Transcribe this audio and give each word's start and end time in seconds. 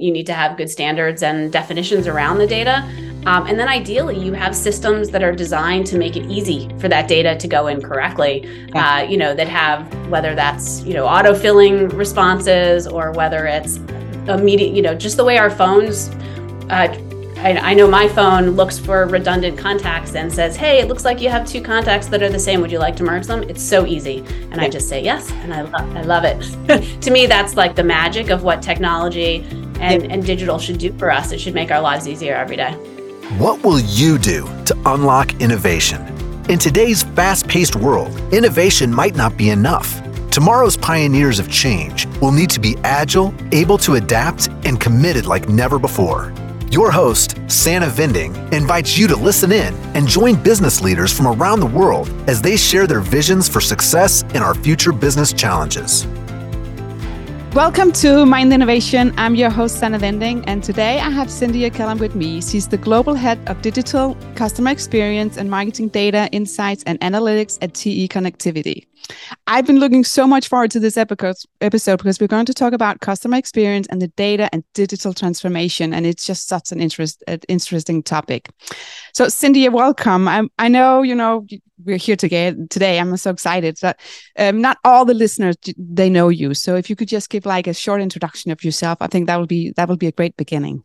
You 0.00 0.12
need 0.12 0.26
to 0.26 0.32
have 0.32 0.56
good 0.56 0.70
standards 0.70 1.24
and 1.24 1.50
definitions 1.50 2.06
around 2.06 2.38
the 2.38 2.46
data. 2.46 2.88
Um, 3.26 3.48
and 3.48 3.58
then 3.58 3.66
ideally, 3.66 4.16
you 4.16 4.32
have 4.32 4.54
systems 4.54 5.10
that 5.10 5.24
are 5.24 5.32
designed 5.32 5.88
to 5.88 5.98
make 5.98 6.14
it 6.14 6.24
easy 6.30 6.70
for 6.78 6.86
that 6.86 7.08
data 7.08 7.36
to 7.36 7.48
go 7.48 7.66
in 7.66 7.82
correctly. 7.82 8.48
Uh, 8.74 9.00
you 9.00 9.16
know, 9.16 9.34
that 9.34 9.48
have 9.48 9.92
whether 10.06 10.36
that's 10.36 10.84
you 10.84 10.94
know 10.94 11.04
auto-filling 11.04 11.88
responses 11.88 12.86
or 12.86 13.10
whether 13.10 13.46
it's 13.46 13.78
immediate. 14.28 14.72
You 14.72 14.82
know, 14.82 14.94
just 14.94 15.16
the 15.16 15.24
way 15.24 15.36
our 15.36 15.50
phones. 15.50 16.10
Uh, 16.70 16.96
I, 17.38 17.56
I, 17.70 17.74
know 17.74 17.88
my 17.88 18.08
phone 18.08 18.50
looks 18.50 18.80
for 18.80 19.06
redundant 19.06 19.58
contacts 19.58 20.14
and 20.14 20.32
says, 20.32 20.54
"Hey, 20.54 20.80
it 20.80 20.86
looks 20.86 21.04
like 21.04 21.20
you 21.20 21.28
have 21.28 21.44
two 21.44 21.60
contacts 21.60 22.06
that 22.08 22.22
are 22.22 22.28
the 22.28 22.38
same. 22.38 22.60
Would 22.60 22.70
you 22.70 22.78
like 22.78 22.94
to 22.96 23.02
merge 23.02 23.26
them?" 23.26 23.42
It's 23.44 23.62
so 23.62 23.84
easy, 23.84 24.18
and 24.52 24.56
yeah. 24.56 24.62
I 24.62 24.68
just 24.68 24.88
say 24.88 25.02
yes, 25.02 25.30
and 25.32 25.52
I 25.52 25.62
love, 25.62 25.96
I 25.96 26.02
love 26.02 26.22
it. 26.24 27.00
to 27.02 27.10
me, 27.10 27.26
that's 27.26 27.56
like 27.56 27.74
the 27.74 27.84
magic 27.84 28.30
of 28.30 28.44
what 28.44 28.62
technology 28.62 29.44
and, 29.80 30.10
and 30.10 30.24
digital 30.24 30.58
should 30.58 30.78
do 30.78 30.92
for 30.94 31.10
us. 31.10 31.32
It 31.32 31.40
should 31.40 31.54
make 31.54 31.70
our 31.70 31.80
lives 31.80 32.06
easier 32.08 32.34
every 32.34 32.56
day. 32.56 32.72
What 33.38 33.62
will 33.62 33.80
you 33.80 34.18
do 34.18 34.44
to 34.64 34.76
unlock 34.86 35.40
innovation? 35.40 36.02
In 36.48 36.58
today's 36.58 37.02
fast 37.02 37.46
paced 37.46 37.76
world, 37.76 38.16
innovation 38.32 38.92
might 38.92 39.14
not 39.14 39.36
be 39.36 39.50
enough. 39.50 40.02
Tomorrow's 40.30 40.76
pioneers 40.76 41.38
of 41.38 41.50
change 41.50 42.06
will 42.20 42.32
need 42.32 42.48
to 42.50 42.60
be 42.60 42.76
agile, 42.84 43.34
able 43.52 43.76
to 43.78 43.94
adapt, 43.94 44.48
and 44.64 44.80
committed 44.80 45.26
like 45.26 45.48
never 45.48 45.78
before. 45.78 46.32
Your 46.70 46.90
host, 46.90 47.36
Sanna 47.48 47.88
Vending, 47.88 48.34
invites 48.52 48.96
you 48.96 49.06
to 49.08 49.16
listen 49.16 49.52
in 49.52 49.74
and 49.94 50.06
join 50.06 50.34
business 50.42 50.80
leaders 50.80 51.12
from 51.12 51.26
around 51.26 51.60
the 51.60 51.66
world 51.66 52.08
as 52.28 52.42
they 52.42 52.56
share 52.56 52.86
their 52.86 53.00
visions 53.00 53.48
for 53.48 53.60
success 53.60 54.22
in 54.34 54.42
our 54.42 54.54
future 54.54 54.92
business 54.92 55.32
challenges. 55.32 56.06
Welcome 57.54 57.92
to 57.92 58.26
Mind 58.26 58.52
Innovation. 58.52 59.14
I'm 59.16 59.34
your 59.34 59.48
host, 59.48 59.78
Sanna 59.78 59.98
Vending, 59.98 60.44
and 60.44 60.62
today 60.62 61.00
I 61.00 61.08
have 61.08 61.30
Cynthia 61.30 61.70
Kellum 61.70 61.98
with 61.98 62.14
me. 62.14 62.42
She's 62.42 62.68
the 62.68 62.76
Global 62.76 63.14
Head 63.14 63.40
of 63.48 63.62
Digital 63.62 64.16
Customer 64.34 64.70
Experience 64.70 65.38
and 65.38 65.50
Marketing 65.50 65.88
Data, 65.88 66.28
Insights, 66.30 66.84
and 66.84 67.00
Analytics 67.00 67.58
at 67.62 67.72
TE 67.72 68.06
Connectivity. 68.06 68.86
I've 69.46 69.66
been 69.66 69.78
looking 69.78 70.04
so 70.04 70.26
much 70.26 70.48
forward 70.48 70.70
to 70.72 70.80
this 70.80 70.96
episode, 70.96 71.46
because 71.60 72.20
we're 72.20 72.26
going 72.26 72.46
to 72.46 72.54
talk 72.54 72.72
about 72.72 73.00
customer 73.00 73.36
experience 73.36 73.86
and 73.90 74.02
the 74.02 74.08
data 74.08 74.48
and 74.52 74.64
digital 74.74 75.14
transformation, 75.14 75.94
and 75.94 76.06
it's 76.06 76.26
just 76.26 76.48
such 76.48 76.72
an 76.72 76.80
interest, 76.80 77.22
an 77.26 77.40
interesting 77.48 78.02
topic. 78.02 78.50
So, 79.14 79.28
Cindy, 79.28 79.68
welcome. 79.68 80.28
I, 80.28 80.42
I 80.58 80.68
know 80.68 81.02
you 81.02 81.14
know 81.14 81.46
we're 81.84 81.96
here 81.96 82.16
today. 82.16 82.54
Today, 82.70 82.98
I'm 82.98 83.16
so 83.16 83.30
excited. 83.30 83.78
That 83.78 84.00
um, 84.38 84.60
not 84.60 84.78
all 84.84 85.04
the 85.04 85.14
listeners 85.14 85.56
they 85.76 86.10
know 86.10 86.28
you, 86.28 86.54
so 86.54 86.76
if 86.76 86.90
you 86.90 86.96
could 86.96 87.08
just 87.08 87.30
give 87.30 87.46
like 87.46 87.66
a 87.66 87.74
short 87.74 88.00
introduction 88.00 88.50
of 88.50 88.62
yourself, 88.62 88.98
I 89.00 89.06
think 89.06 89.26
that 89.26 89.38
would 89.38 89.48
be 89.48 89.72
that 89.76 89.88
would 89.88 89.98
be 89.98 90.08
a 90.08 90.12
great 90.12 90.36
beginning. 90.36 90.84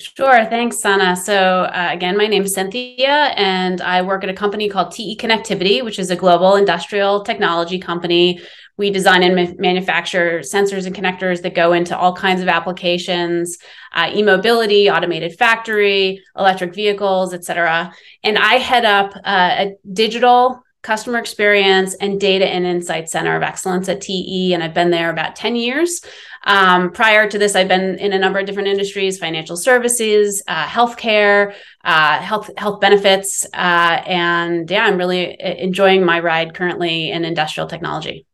Sure. 0.00 0.44
Thanks, 0.44 0.78
Sana. 0.80 1.16
So, 1.16 1.34
uh, 1.62 1.88
again, 1.90 2.16
my 2.16 2.28
name 2.28 2.44
is 2.44 2.54
Cynthia, 2.54 3.32
and 3.36 3.80
I 3.80 4.02
work 4.02 4.22
at 4.22 4.30
a 4.30 4.32
company 4.34 4.68
called 4.68 4.92
TE 4.92 5.16
Connectivity, 5.16 5.82
which 5.84 5.98
is 5.98 6.12
a 6.12 6.16
global 6.16 6.54
industrial 6.54 7.24
technology 7.24 7.80
company. 7.80 8.40
We 8.76 8.90
design 8.90 9.24
and 9.24 9.34
ma- 9.34 9.54
manufacture 9.58 10.38
sensors 10.38 10.86
and 10.86 10.94
connectors 10.94 11.42
that 11.42 11.54
go 11.56 11.72
into 11.72 11.98
all 11.98 12.14
kinds 12.14 12.40
of 12.42 12.46
applications 12.46 13.58
uh, 13.92 14.08
e 14.14 14.22
mobility, 14.22 14.88
automated 14.88 15.36
factory, 15.36 16.22
electric 16.38 16.76
vehicles, 16.76 17.34
et 17.34 17.44
cetera. 17.44 17.92
And 18.22 18.38
I 18.38 18.54
head 18.54 18.84
up 18.84 19.14
uh, 19.16 19.54
a 19.66 19.76
digital 19.92 20.62
customer 20.82 21.18
experience 21.18 21.94
and 21.94 22.20
data 22.20 22.46
and 22.46 22.64
insight 22.64 23.08
center 23.08 23.36
of 23.36 23.42
excellence 23.42 23.88
at 23.88 24.00
TE. 24.00 24.54
And 24.54 24.62
I've 24.62 24.74
been 24.74 24.90
there 24.90 25.10
about 25.10 25.36
10 25.36 25.56
years. 25.56 26.00
Um, 26.44 26.92
prior 26.92 27.28
to 27.28 27.38
this, 27.38 27.56
I've 27.56 27.68
been 27.68 27.98
in 27.98 28.12
a 28.12 28.18
number 28.18 28.38
of 28.38 28.46
different 28.46 28.68
industries: 28.68 29.18
financial 29.18 29.56
services, 29.56 30.42
uh, 30.46 30.66
healthcare, 30.66 31.54
uh, 31.84 32.20
health 32.20 32.50
health 32.56 32.80
benefits, 32.80 33.44
uh, 33.52 34.02
and 34.06 34.70
yeah, 34.70 34.84
I'm 34.84 34.98
really 34.98 35.38
uh, 35.40 35.54
enjoying 35.54 36.04
my 36.04 36.20
ride 36.20 36.54
currently 36.54 37.10
in 37.10 37.24
industrial 37.24 37.68
technology. 37.68 38.27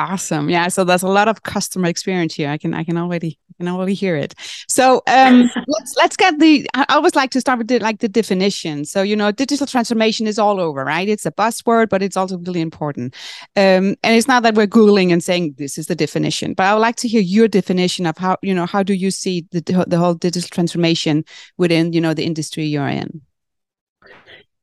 Awesome. 0.00 0.48
Yeah. 0.48 0.68
So 0.68 0.84
there's 0.84 1.02
a 1.02 1.08
lot 1.08 1.26
of 1.26 1.42
customer 1.42 1.88
experience 1.88 2.32
here. 2.32 2.50
I 2.50 2.56
can 2.56 2.72
I 2.72 2.84
can 2.84 2.96
already 2.96 3.36
I 3.50 3.64
can 3.64 3.68
already 3.68 3.94
hear 3.94 4.14
it. 4.14 4.32
So 4.68 5.02
um 5.08 5.50
let's 5.66 5.94
let's 5.96 6.16
get 6.16 6.38
the 6.38 6.70
I 6.74 6.86
always 6.90 7.16
like 7.16 7.32
to 7.32 7.40
start 7.40 7.58
with 7.58 7.66
the, 7.66 7.80
like 7.80 7.98
the 7.98 8.08
definition. 8.08 8.84
So 8.84 9.02
you 9.02 9.16
know 9.16 9.32
digital 9.32 9.66
transformation 9.66 10.28
is 10.28 10.38
all 10.38 10.60
over, 10.60 10.84
right? 10.84 11.08
It's 11.08 11.26
a 11.26 11.32
buzzword, 11.32 11.88
but 11.88 12.00
it's 12.00 12.16
also 12.16 12.38
really 12.38 12.60
important. 12.60 13.14
Um 13.56 13.96
and 14.04 14.14
it's 14.14 14.28
not 14.28 14.44
that 14.44 14.54
we're 14.54 14.68
googling 14.68 15.12
and 15.12 15.22
saying 15.22 15.56
this 15.58 15.76
is 15.76 15.88
the 15.88 15.96
definition, 15.96 16.54
but 16.54 16.66
I 16.66 16.74
would 16.74 16.80
like 16.80 16.96
to 16.96 17.08
hear 17.08 17.20
your 17.20 17.48
definition 17.48 18.06
of 18.06 18.16
how 18.18 18.36
you 18.40 18.54
know 18.54 18.66
how 18.66 18.84
do 18.84 18.94
you 18.94 19.10
see 19.10 19.46
the 19.50 19.84
the 19.88 19.98
whole 19.98 20.14
digital 20.14 20.48
transformation 20.48 21.24
within 21.56 21.92
you 21.92 22.00
know 22.00 22.14
the 22.14 22.24
industry 22.24 22.66
you're 22.66 22.86
in. 22.86 23.22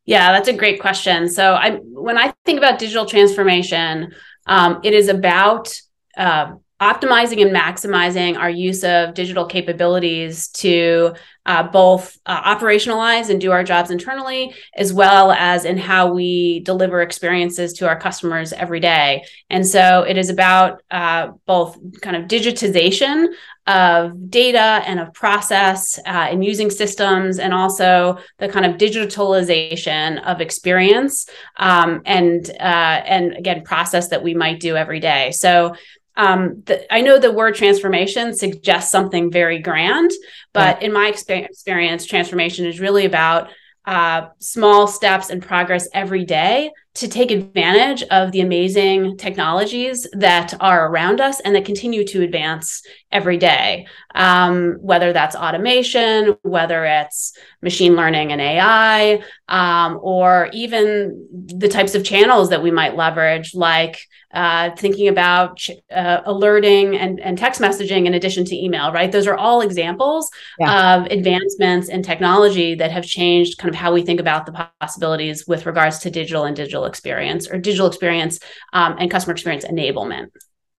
Yeah, 0.06 0.32
that's 0.32 0.48
a 0.48 0.54
great 0.54 0.80
question. 0.80 1.28
So 1.28 1.56
I 1.56 1.72
when 1.92 2.18
I 2.18 2.34
think 2.46 2.58
about 2.58 2.80
digital 2.80 3.06
transformation, 3.06 4.14
um, 4.46 4.80
it 4.84 4.94
is 4.94 5.10
about 5.10 5.80
uh, 6.18 6.54
optimizing 6.82 7.42
and 7.42 7.56
maximizing 7.56 8.38
our 8.38 8.50
use 8.50 8.84
of 8.84 9.14
digital 9.14 9.46
capabilities 9.46 10.50
to 10.50 11.14
uh, 11.46 11.64
both 11.64 12.18
uh, 12.26 12.56
operationalize 12.56 13.30
and 13.30 13.40
do 13.40 13.52
our 13.52 13.64
jobs 13.64 13.92
internally, 13.92 14.54
as 14.76 14.92
well 14.92 15.32
as 15.32 15.64
in 15.64 15.78
how 15.78 16.12
we 16.12 16.60
deliver 16.62 17.02
experiences 17.02 17.74
to 17.74 17.88
our 17.88 17.98
customers 17.98 18.52
every 18.52 18.80
day. 18.80 19.24
And 19.50 19.66
so 19.66 20.02
it 20.02 20.18
is 20.18 20.30
about 20.30 20.82
uh, 20.92 21.30
both 21.46 21.78
kind 22.02 22.16
of 22.16 22.24
digitization 22.24 23.28
of 23.68 24.30
data 24.30 24.84
and 24.86 25.00
of 25.00 25.14
process 25.14 25.98
uh, 26.00 26.28
and 26.30 26.44
using 26.44 26.70
systems, 26.70 27.40
and 27.40 27.54
also 27.54 28.18
the 28.38 28.50
kind 28.50 28.66
of 28.66 28.78
digitalization 28.78 30.22
of 30.24 30.42
experience 30.42 31.28
um, 31.58 32.02
and 32.06 32.50
uh, 32.60 33.02
and 33.06 33.34
again 33.34 33.64
process 33.64 34.10
that 34.10 34.22
we 34.22 34.34
might 34.34 34.60
do 34.60 34.76
every 34.76 35.00
day. 35.00 35.32
So 35.32 35.76
um, 36.18 36.64
the, 36.66 36.92
I 36.94 37.02
know 37.02 37.20
the 37.20 37.32
word 37.32 37.56
transformation 37.56 38.34
suggests 38.34 38.92
something 38.92 39.32
very 39.32 39.60
grand, 39.60 40.12
but 40.54 40.82
yeah. 40.82 40.88
in 40.88 40.94
my 40.94 41.08
experience, 41.08 42.06
transformation 42.06 42.66
is 42.66 42.80
really 42.80 43.06
about 43.06 43.50
uh, 43.86 44.28
small 44.40 44.88
steps 44.88 45.30
and 45.30 45.42
progress 45.42 45.88
every 45.94 46.26
day 46.26 46.72
to 46.96 47.10
take 47.10 47.30
advantage 47.30 48.04
of 48.04 48.32
the 48.32 48.40
amazing 48.40 49.18
technologies 49.18 50.08
that 50.14 50.54
are 50.62 50.90
around 50.90 51.20
us 51.20 51.42
and 51.42 51.54
that 51.54 51.66
continue 51.66 52.06
to 52.06 52.24
advance 52.24 52.84
every 53.12 53.38
day. 53.38 53.86
Um, 54.14 54.78
whether 54.80 55.12
that's 55.12 55.36
automation, 55.36 56.38
whether 56.42 56.86
it's 56.86 57.38
machine 57.62 57.96
learning 57.96 58.32
and 58.32 58.40
AI, 58.40 59.22
um, 59.50 60.00
or 60.02 60.50
even 60.54 61.28
the 61.32 61.68
types 61.68 61.96
of 61.96 62.06
channels 62.06 62.50
that 62.50 62.64
we 62.64 62.72
might 62.72 62.96
leverage, 62.96 63.54
like 63.54 64.00
uh, 64.34 64.76
thinking 64.76 65.08
about 65.08 65.66
uh, 65.92 66.22
alerting 66.26 66.98
and, 66.98 67.20
and 67.22 67.38
text 67.38 67.62
messaging 67.62 68.06
in 68.06 68.14
addition 68.14 68.44
to 68.46 68.56
email, 68.56 68.92
right? 68.92 69.12
Those 69.12 69.28
are 69.28 69.38
all 69.38 69.62
examples 69.62 70.30
yeah. 70.60 70.98
of 70.98 71.06
advancements 71.06 71.88
in 71.88 72.04
technology 72.04 72.76
that 72.76 72.92
have 72.92 73.06
changed 73.06 73.58
kind 73.58 73.74
of 73.74 73.80
how 73.80 73.94
we 73.94 74.02
think 74.02 74.20
about 74.20 74.46
the 74.46 74.70
possibilities 74.82 75.46
with 75.48 75.66
regards 75.66 76.00
to 76.00 76.10
digital 76.10 76.44
and 76.44 76.56
digital 76.56 76.85
experience 76.86 77.48
or 77.50 77.58
digital 77.58 77.88
experience 77.88 78.40
um, 78.74 78.96
and 79.00 79.10
customer 79.12 79.34
experience 79.34 79.66
enablement. 79.66 80.28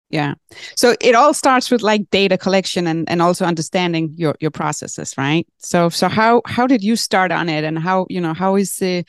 Yeah. 0.08 0.34
So 0.76 0.94
it 1.00 1.14
all 1.16 1.34
starts 1.34 1.70
with 1.70 1.82
like 1.82 2.08
data 2.10 2.38
collection 2.38 2.86
and 2.86 3.10
and 3.10 3.20
also 3.20 3.44
understanding 3.44 4.14
your 4.16 4.36
your 4.40 4.52
processes 4.52 5.14
right? 5.18 5.46
So 5.58 5.88
so 5.88 6.08
how 6.08 6.42
how 6.46 6.66
did 6.66 6.84
you 6.84 6.96
start 6.96 7.32
on 7.32 7.48
it? 7.48 7.64
And 7.64 7.78
how 7.78 8.06
you 8.08 8.20
know 8.20 8.34
how 8.34 8.56
is 8.56 8.76
the 8.76 9.04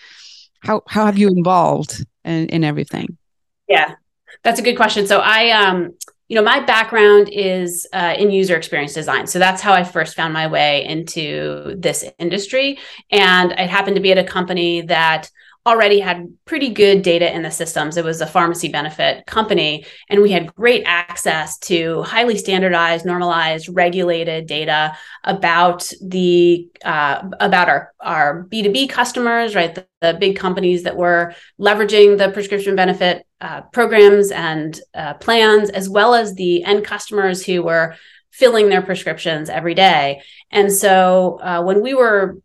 how 0.61 0.81
how 0.87 1.05
have 1.05 1.17
you 1.17 1.27
involved 1.27 2.03
in, 2.25 2.47
in 2.49 2.63
everything? 2.63 3.17
Yeah 3.67 3.95
that's 4.43 4.59
a 4.59 4.63
good 4.63 4.75
question. 4.75 5.07
So 5.07 5.19
i 5.19 5.51
um 5.51 5.93
you 6.27 6.35
know 6.35 6.41
my 6.41 6.59
background 6.59 7.29
is 7.29 7.87
uh, 7.93 8.15
in 8.17 8.31
user 8.31 8.55
experience 8.55 8.93
design. 8.93 9.27
So 9.27 9.39
that's 9.39 9.61
how 9.61 9.73
i 9.73 9.83
first 9.83 10.15
found 10.15 10.33
my 10.33 10.47
way 10.47 10.85
into 10.85 11.75
this 11.77 12.03
industry. 12.19 12.79
And 13.11 13.51
it 13.51 13.69
happened 13.69 13.95
to 13.95 14.01
be 14.01 14.11
at 14.11 14.17
a 14.17 14.23
company 14.23 14.81
that 14.81 15.29
already 15.67 15.99
had 15.99 16.33
pretty 16.45 16.69
good 16.69 17.01
data 17.01 17.31
in 17.35 17.43
the 17.43 17.51
systems. 17.51 17.97
It 17.97 18.05
was 18.05 18.21
a 18.21 18.25
pharmacy 18.25 18.69
benefit 18.69 19.25
company, 19.25 19.85
and 20.09 20.21
we 20.21 20.31
had 20.31 20.55
great 20.55 20.83
access 20.85 21.57
to 21.59 22.01
highly 22.03 22.37
standardized, 22.37 23.05
normalized, 23.05 23.67
regulated 23.69 24.47
data 24.47 24.97
about 25.25 25.91
the 26.01 26.69
uh, 26.85 27.29
about 27.41 27.67
our 27.67 27.93
our 27.99 28.43
B 28.43 28.63
two 28.63 28.71
B 28.71 28.87
customers, 28.87 29.53
right? 29.55 29.75
The, 29.75 29.85
the, 29.99 30.13
big 30.13 30.37
companies 30.37 30.83
that 30.83 30.95
were 30.95 31.33
leveraging 31.59 32.17
the 32.17 32.29
prescription 32.31 32.75
benefit 32.75 33.25
uh, 33.41 33.61
programs 33.73 34.31
and 34.31 34.79
uh, 34.93 35.15
plans, 35.15 35.69
as 35.69 35.89
well 35.89 36.15
as 36.15 36.33
the 36.33 36.63
end 36.63 36.85
customers 36.85 37.45
who 37.45 37.61
were 37.61 37.95
filling 38.31 38.69
their 38.69 38.83
prescriptions 38.83 39.49
every 39.49 39.73
day. 39.73 40.21
And 40.49 40.71
so 40.71 41.39
uh, 41.41 41.61
when 41.63 41.81
we 41.81 41.93
were 41.93 42.37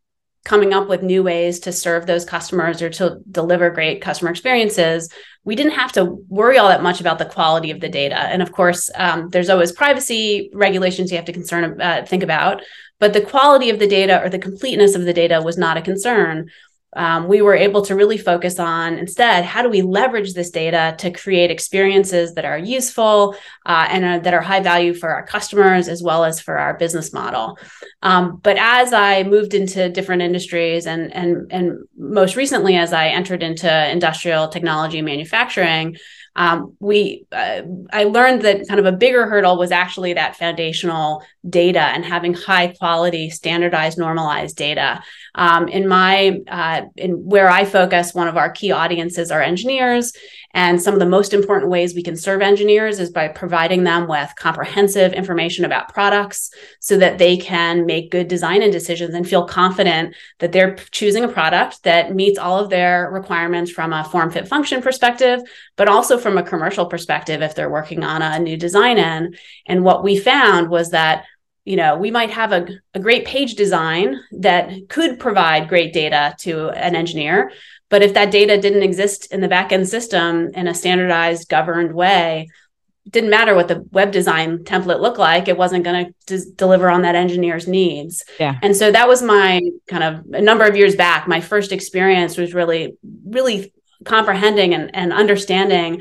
coming 0.44 0.72
up 0.72 0.88
with 0.88 1.02
new 1.02 1.22
ways 1.22 1.60
to 1.60 1.72
serve 1.72 2.06
those 2.06 2.24
customers 2.24 2.82
or 2.82 2.90
to 2.90 3.20
deliver 3.30 3.70
great 3.70 4.02
customer 4.02 4.30
experiences, 4.30 5.08
we 5.44 5.54
didn't 5.54 5.72
have 5.72 5.92
to 5.92 6.04
worry 6.28 6.58
all 6.58 6.68
that 6.68 6.82
much 6.82 7.00
about 7.00 7.18
the 7.18 7.24
quality 7.24 7.70
of 7.70 7.80
the 7.80 7.88
data. 7.88 8.18
And 8.18 8.42
of 8.42 8.52
course, 8.52 8.90
um, 8.96 9.28
there's 9.30 9.50
always 9.50 9.72
privacy 9.72 10.50
regulations 10.52 11.10
you 11.10 11.16
have 11.16 11.26
to 11.26 11.32
concern 11.32 11.80
uh, 11.80 12.04
think 12.06 12.22
about, 12.22 12.62
but 12.98 13.12
the 13.12 13.20
quality 13.20 13.70
of 13.70 13.78
the 13.78 13.86
data 13.86 14.22
or 14.22 14.28
the 14.28 14.38
completeness 14.38 14.94
of 14.94 15.04
the 15.04 15.12
data 15.12 15.40
was 15.42 15.58
not 15.58 15.76
a 15.76 15.82
concern 15.82 16.50
um, 16.94 17.26
we 17.26 17.40
were 17.40 17.54
able 17.54 17.82
to 17.82 17.94
really 17.94 18.18
focus 18.18 18.58
on 18.58 18.94
instead 18.98 19.44
how 19.44 19.62
do 19.62 19.68
we 19.68 19.82
leverage 19.82 20.34
this 20.34 20.50
data 20.50 20.94
to 20.98 21.10
create 21.10 21.50
experiences 21.50 22.34
that 22.34 22.44
are 22.44 22.58
useful 22.58 23.34
uh, 23.66 23.86
and 23.88 24.04
uh, 24.04 24.18
that 24.18 24.34
are 24.34 24.42
high 24.42 24.60
value 24.60 24.92
for 24.92 25.08
our 25.10 25.24
customers 25.24 25.88
as 25.88 26.02
well 26.02 26.24
as 26.24 26.40
for 26.40 26.58
our 26.58 26.74
business 26.76 27.12
model. 27.12 27.58
Um, 28.02 28.40
but 28.42 28.56
as 28.58 28.92
i 28.92 29.22
moved 29.22 29.54
into 29.54 29.88
different 29.88 30.22
industries 30.22 30.86
and 30.86 31.12
and 31.14 31.50
and 31.52 31.78
most 31.96 32.36
recently 32.36 32.76
as 32.76 32.92
i 32.92 33.08
entered 33.08 33.42
into 33.42 33.90
industrial 33.90 34.48
technology 34.48 35.02
manufacturing 35.02 35.96
um, 36.34 36.76
we 36.80 37.26
uh, 37.32 37.62
i 37.92 38.04
learned 38.04 38.42
that 38.42 38.66
kind 38.68 38.80
of 38.80 38.86
a 38.86 38.92
bigger 38.92 39.26
hurdle 39.26 39.58
was 39.58 39.70
actually 39.70 40.14
that 40.14 40.36
foundational 40.36 41.22
data 41.48 41.80
and 41.80 42.04
having 42.04 42.34
high 42.34 42.68
quality 42.68 43.30
standardized 43.30 43.98
normalized 43.98 44.56
data 44.56 45.02
um, 45.34 45.69
in 45.69 45.88
my 45.88 46.40
uh, 46.49 46.82
in 46.96 47.12
where 47.25 47.49
i 47.49 47.64
focus 47.64 48.14
one 48.14 48.29
of 48.29 48.37
our 48.37 48.50
key 48.50 48.70
audiences 48.70 49.31
are 49.31 49.43
engineers 49.43 50.12
and 50.55 50.81
some 50.81 50.93
of 50.93 51.00
the 51.00 51.06
most 51.06 51.32
important 51.32 51.70
ways 51.70 51.94
we 51.94 52.02
can 52.02 52.17
serve 52.17 52.43
engineers 52.43 52.99
is 52.99 53.11
by 53.11 53.29
providing 53.29 53.84
them 53.84 54.06
with 54.06 54.32
comprehensive 54.37 55.12
information 55.12 55.64
about 55.64 55.93
products 55.93 56.50
so 56.79 56.99
that 56.99 57.19
they 57.19 57.37
can 57.38 57.87
make 57.87 58.11
good 58.11 58.29
design 58.29 58.62
and 58.62 58.73
decisions 58.73 59.14
and 59.14 59.26
feel 59.26 59.46
confident 59.46 60.14
that 60.40 60.52
they're 60.52 60.76
choosing 60.90 61.25
a 61.25 61.29
product 61.29 61.82
that 61.84 62.14
meets 62.14 62.38
all 62.38 62.58
of 62.58 62.69
their 62.69 63.11
requirements 63.11 63.70
from 63.70 63.93
a 63.93 64.05
form 64.05 64.31
fit 64.31 64.46
function 64.46 64.82
perspective, 64.82 65.40
but 65.76 65.88
also 65.88 66.19
from 66.19 66.37
a 66.37 66.43
commercial 66.43 66.84
perspective 66.87 67.40
if 67.40 67.55
they're 67.55 67.70
working 67.70 68.05
on 68.05 68.20
a 68.20 68.38
new 68.38 68.56
design 68.56 68.99
end. 68.99 69.38
And 69.67 69.84
what 69.84 70.05
we 70.05 70.19
found 70.19 70.69
was 70.69 70.90
that 70.90 71.25
you 71.64 71.76
know 71.76 71.96
we 71.96 72.10
might 72.10 72.30
have 72.30 72.52
a, 72.52 72.66
a 72.94 73.00
great 73.00 73.24
page 73.24 73.54
design 73.54 74.18
that 74.32 74.88
could 74.88 75.20
provide 75.20 75.68
great 75.68 75.92
data 75.92 76.34
to 76.38 76.70
an 76.70 76.94
engineer 76.94 77.52
but 77.92 78.00
if 78.00 78.14
that 78.14 78.30
data 78.30 78.58
didn't 78.58 78.84
exist 78.84 79.30
in 79.34 79.42
the 79.42 79.48
backend 79.48 79.86
system 79.86 80.48
in 80.54 80.66
a 80.66 80.72
standardized, 80.72 81.50
governed 81.50 81.92
way, 81.92 82.48
it 83.04 83.12
didn't 83.12 83.28
matter 83.28 83.54
what 83.54 83.68
the 83.68 83.86
web 83.92 84.12
design 84.12 84.64
template 84.64 85.02
looked 85.02 85.18
like. 85.18 85.46
It 85.46 85.58
wasn't 85.58 85.84
going 85.84 86.14
to 86.28 86.52
deliver 86.54 86.88
on 86.88 87.02
that 87.02 87.16
engineer's 87.16 87.68
needs. 87.68 88.24
Yeah. 88.40 88.58
And 88.62 88.74
so 88.74 88.90
that 88.90 89.08
was 89.08 89.20
my 89.20 89.60
kind 89.88 90.04
of 90.04 90.24
a 90.32 90.40
number 90.40 90.64
of 90.64 90.74
years 90.74 90.96
back. 90.96 91.28
My 91.28 91.42
first 91.42 91.70
experience 91.70 92.38
was 92.38 92.54
really, 92.54 92.96
really 93.26 93.74
comprehending 94.06 94.72
and, 94.72 94.96
and 94.96 95.12
understanding 95.12 96.00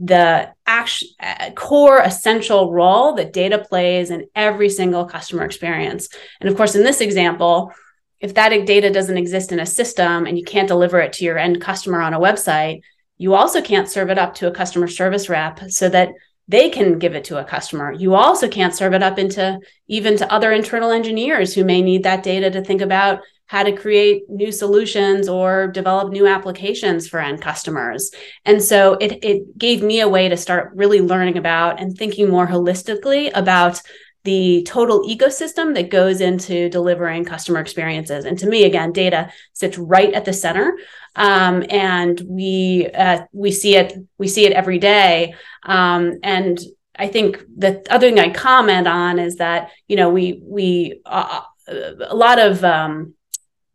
the 0.00 0.52
act- 0.66 1.04
uh, 1.20 1.50
core 1.50 1.98
essential 1.98 2.72
role 2.72 3.12
that 3.14 3.34
data 3.34 3.58
plays 3.58 4.10
in 4.10 4.26
every 4.34 4.70
single 4.70 5.04
customer 5.04 5.44
experience. 5.44 6.08
And 6.40 6.48
of 6.48 6.56
course, 6.56 6.74
in 6.74 6.82
this 6.82 7.02
example, 7.02 7.72
if 8.18 8.34
that 8.34 8.50
data 8.66 8.90
doesn't 8.90 9.16
exist 9.16 9.52
in 9.52 9.60
a 9.60 9.66
system 9.66 10.26
and 10.26 10.38
you 10.38 10.44
can't 10.44 10.68
deliver 10.68 10.98
it 11.00 11.12
to 11.14 11.24
your 11.24 11.38
end 11.38 11.60
customer 11.60 12.00
on 12.00 12.14
a 12.14 12.20
website, 12.20 12.80
you 13.18 13.34
also 13.34 13.60
can't 13.60 13.88
serve 13.88 14.08
it 14.08 14.18
up 14.18 14.34
to 14.36 14.46
a 14.46 14.52
customer 14.52 14.88
service 14.88 15.28
rep 15.28 15.70
so 15.70 15.88
that 15.90 16.10
they 16.48 16.70
can 16.70 16.98
give 16.98 17.14
it 17.14 17.24
to 17.24 17.38
a 17.38 17.44
customer. 17.44 17.92
You 17.92 18.14
also 18.14 18.48
can't 18.48 18.74
serve 18.74 18.94
it 18.94 19.02
up 19.02 19.18
into 19.18 19.60
even 19.86 20.16
to 20.16 20.32
other 20.32 20.50
internal 20.50 20.90
engineers 20.90 21.54
who 21.54 21.64
may 21.64 21.82
need 21.82 22.02
that 22.02 22.22
data 22.22 22.50
to 22.50 22.64
think 22.64 22.80
about 22.80 23.20
how 23.50 23.64
to 23.64 23.72
create 23.72 24.30
new 24.30 24.52
solutions 24.52 25.28
or 25.28 25.66
develop 25.66 26.12
new 26.12 26.24
applications 26.24 27.08
for 27.08 27.18
end 27.18 27.42
customers. 27.42 28.12
And 28.44 28.62
so 28.62 28.92
it, 29.00 29.24
it 29.24 29.58
gave 29.58 29.82
me 29.82 29.98
a 29.98 30.08
way 30.08 30.28
to 30.28 30.36
start 30.36 30.70
really 30.76 31.00
learning 31.00 31.36
about 31.36 31.80
and 31.80 31.98
thinking 31.98 32.30
more 32.30 32.46
holistically 32.46 33.28
about 33.34 33.82
the 34.22 34.62
total 34.68 35.00
ecosystem 35.00 35.74
that 35.74 35.90
goes 35.90 36.20
into 36.20 36.68
delivering 36.68 37.24
customer 37.24 37.58
experiences. 37.58 38.24
And 38.24 38.38
to 38.38 38.46
me, 38.46 38.66
again, 38.66 38.92
data 38.92 39.32
sits 39.52 39.76
right 39.76 40.14
at 40.14 40.24
the 40.24 40.32
center, 40.32 40.78
um, 41.16 41.64
and 41.70 42.22
we 42.28 42.88
uh, 42.94 43.22
we 43.32 43.50
see 43.50 43.74
it 43.74 43.94
we 44.16 44.28
see 44.28 44.46
it 44.46 44.52
every 44.52 44.78
day. 44.78 45.34
Um, 45.64 46.20
and 46.22 46.56
I 46.96 47.08
think 47.08 47.42
the 47.56 47.84
other 47.90 48.06
thing 48.06 48.20
I 48.20 48.30
comment 48.30 48.86
on 48.86 49.18
is 49.18 49.36
that 49.36 49.70
you 49.88 49.96
know 49.96 50.10
we 50.10 50.40
we 50.40 51.00
uh, 51.04 51.40
a 51.66 52.14
lot 52.14 52.38
of 52.38 52.62
um, 52.62 53.14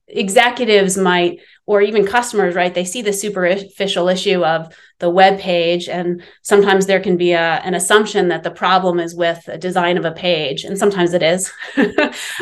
executives 0.08 0.98
might 0.98 1.40
or 1.66 1.82
even 1.82 2.06
customers 2.06 2.54
right 2.54 2.76
they 2.76 2.86
see 2.86 3.02
the 3.02 3.12
superficial 3.12 4.08
issue 4.08 4.46
of 4.46 4.72
the 5.00 5.10
web 5.10 5.40
page 5.40 5.90
and 5.90 6.24
sometimes 6.42 6.86
there 6.86 7.00
can 7.00 7.18
be 7.18 7.32
a, 7.34 7.40
an 7.40 7.74
assumption 7.74 8.30
that 8.30 8.44
the 8.44 8.52
problem 8.52 9.00
is 9.00 9.16
with 9.16 9.48
a 9.48 9.58
design 9.58 9.98
of 9.98 10.06
a 10.06 10.12
page 10.12 10.64
and 10.64 10.78
sometimes 10.78 11.14
it 11.14 11.24
is. 11.24 11.52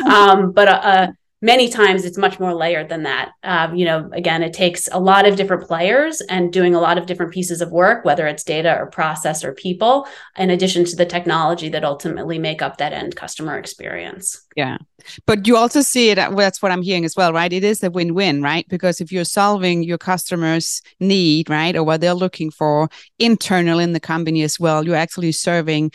Um, 0.06 0.52
but 0.52 0.68
uh, 0.68 0.80
uh, 0.82 1.06
many 1.44 1.68
times 1.68 2.06
it's 2.06 2.16
much 2.16 2.40
more 2.40 2.54
layered 2.54 2.88
than 2.88 3.02
that. 3.02 3.32
Um, 3.42 3.76
you 3.76 3.84
know 3.84 4.08
again 4.12 4.42
it 4.42 4.54
takes 4.54 4.88
a 4.90 4.98
lot 4.98 5.26
of 5.28 5.36
different 5.36 5.66
players 5.66 6.22
and 6.22 6.50
doing 6.50 6.74
a 6.74 6.80
lot 6.80 6.96
of 6.96 7.04
different 7.04 7.32
pieces 7.32 7.60
of 7.60 7.70
work 7.70 8.04
whether 8.04 8.26
it's 8.26 8.42
data 8.42 8.74
or 8.78 8.86
process 8.86 9.44
or 9.44 9.52
people 9.52 10.08
in 10.38 10.48
addition 10.48 10.86
to 10.86 10.96
the 10.96 11.04
technology 11.04 11.68
that 11.68 11.84
ultimately 11.84 12.38
make 12.38 12.62
up 12.62 12.78
that 12.78 12.94
end 12.94 13.14
customer 13.14 13.58
experience. 13.58 14.46
Yeah. 14.56 14.78
But 15.26 15.46
you 15.46 15.58
also 15.58 15.82
see 15.82 16.08
it 16.10 16.16
well, 16.16 16.36
that's 16.36 16.62
what 16.62 16.72
i'm 16.72 16.82
hearing 16.82 17.04
as 17.04 17.14
well 17.14 17.32
right? 17.32 17.52
It 17.52 17.62
is 17.62 17.82
a 17.82 17.90
win-win 17.90 18.42
right? 18.42 18.66
Because 18.68 19.02
if 19.02 19.12
you're 19.12 19.24
solving 19.24 19.82
your 19.82 19.98
customers 19.98 20.80
need 20.98 21.50
right 21.50 21.76
or 21.76 21.84
what 21.84 22.00
they're 22.00 22.14
looking 22.14 22.50
for 22.50 22.88
internal 23.18 23.78
in 23.78 23.92
the 23.92 24.00
company 24.00 24.42
as 24.42 24.58
well 24.58 24.82
you're 24.84 25.04
actually 25.06 25.32
serving 25.32 25.92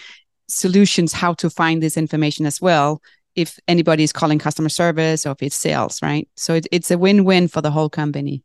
solutions 0.48 1.14
how 1.14 1.34
to 1.34 1.50
find 1.50 1.82
this 1.82 1.98
information 1.98 2.46
as 2.46 2.62
well 2.62 3.02
if 3.36 3.60
anybody 3.68 4.04
is 4.04 4.12
calling 4.12 4.40
customer 4.40 4.70
service 4.70 5.26
or 5.26 5.32
if 5.32 5.42
it's 5.42 5.56
sales 5.56 6.02
right 6.02 6.28
so 6.36 6.54
it, 6.56 6.68
it's 6.72 6.92
a 6.92 6.98
win-win 6.98 7.48
for 7.48 7.62
the 7.62 7.72
whole 7.72 7.90
company 7.90 8.44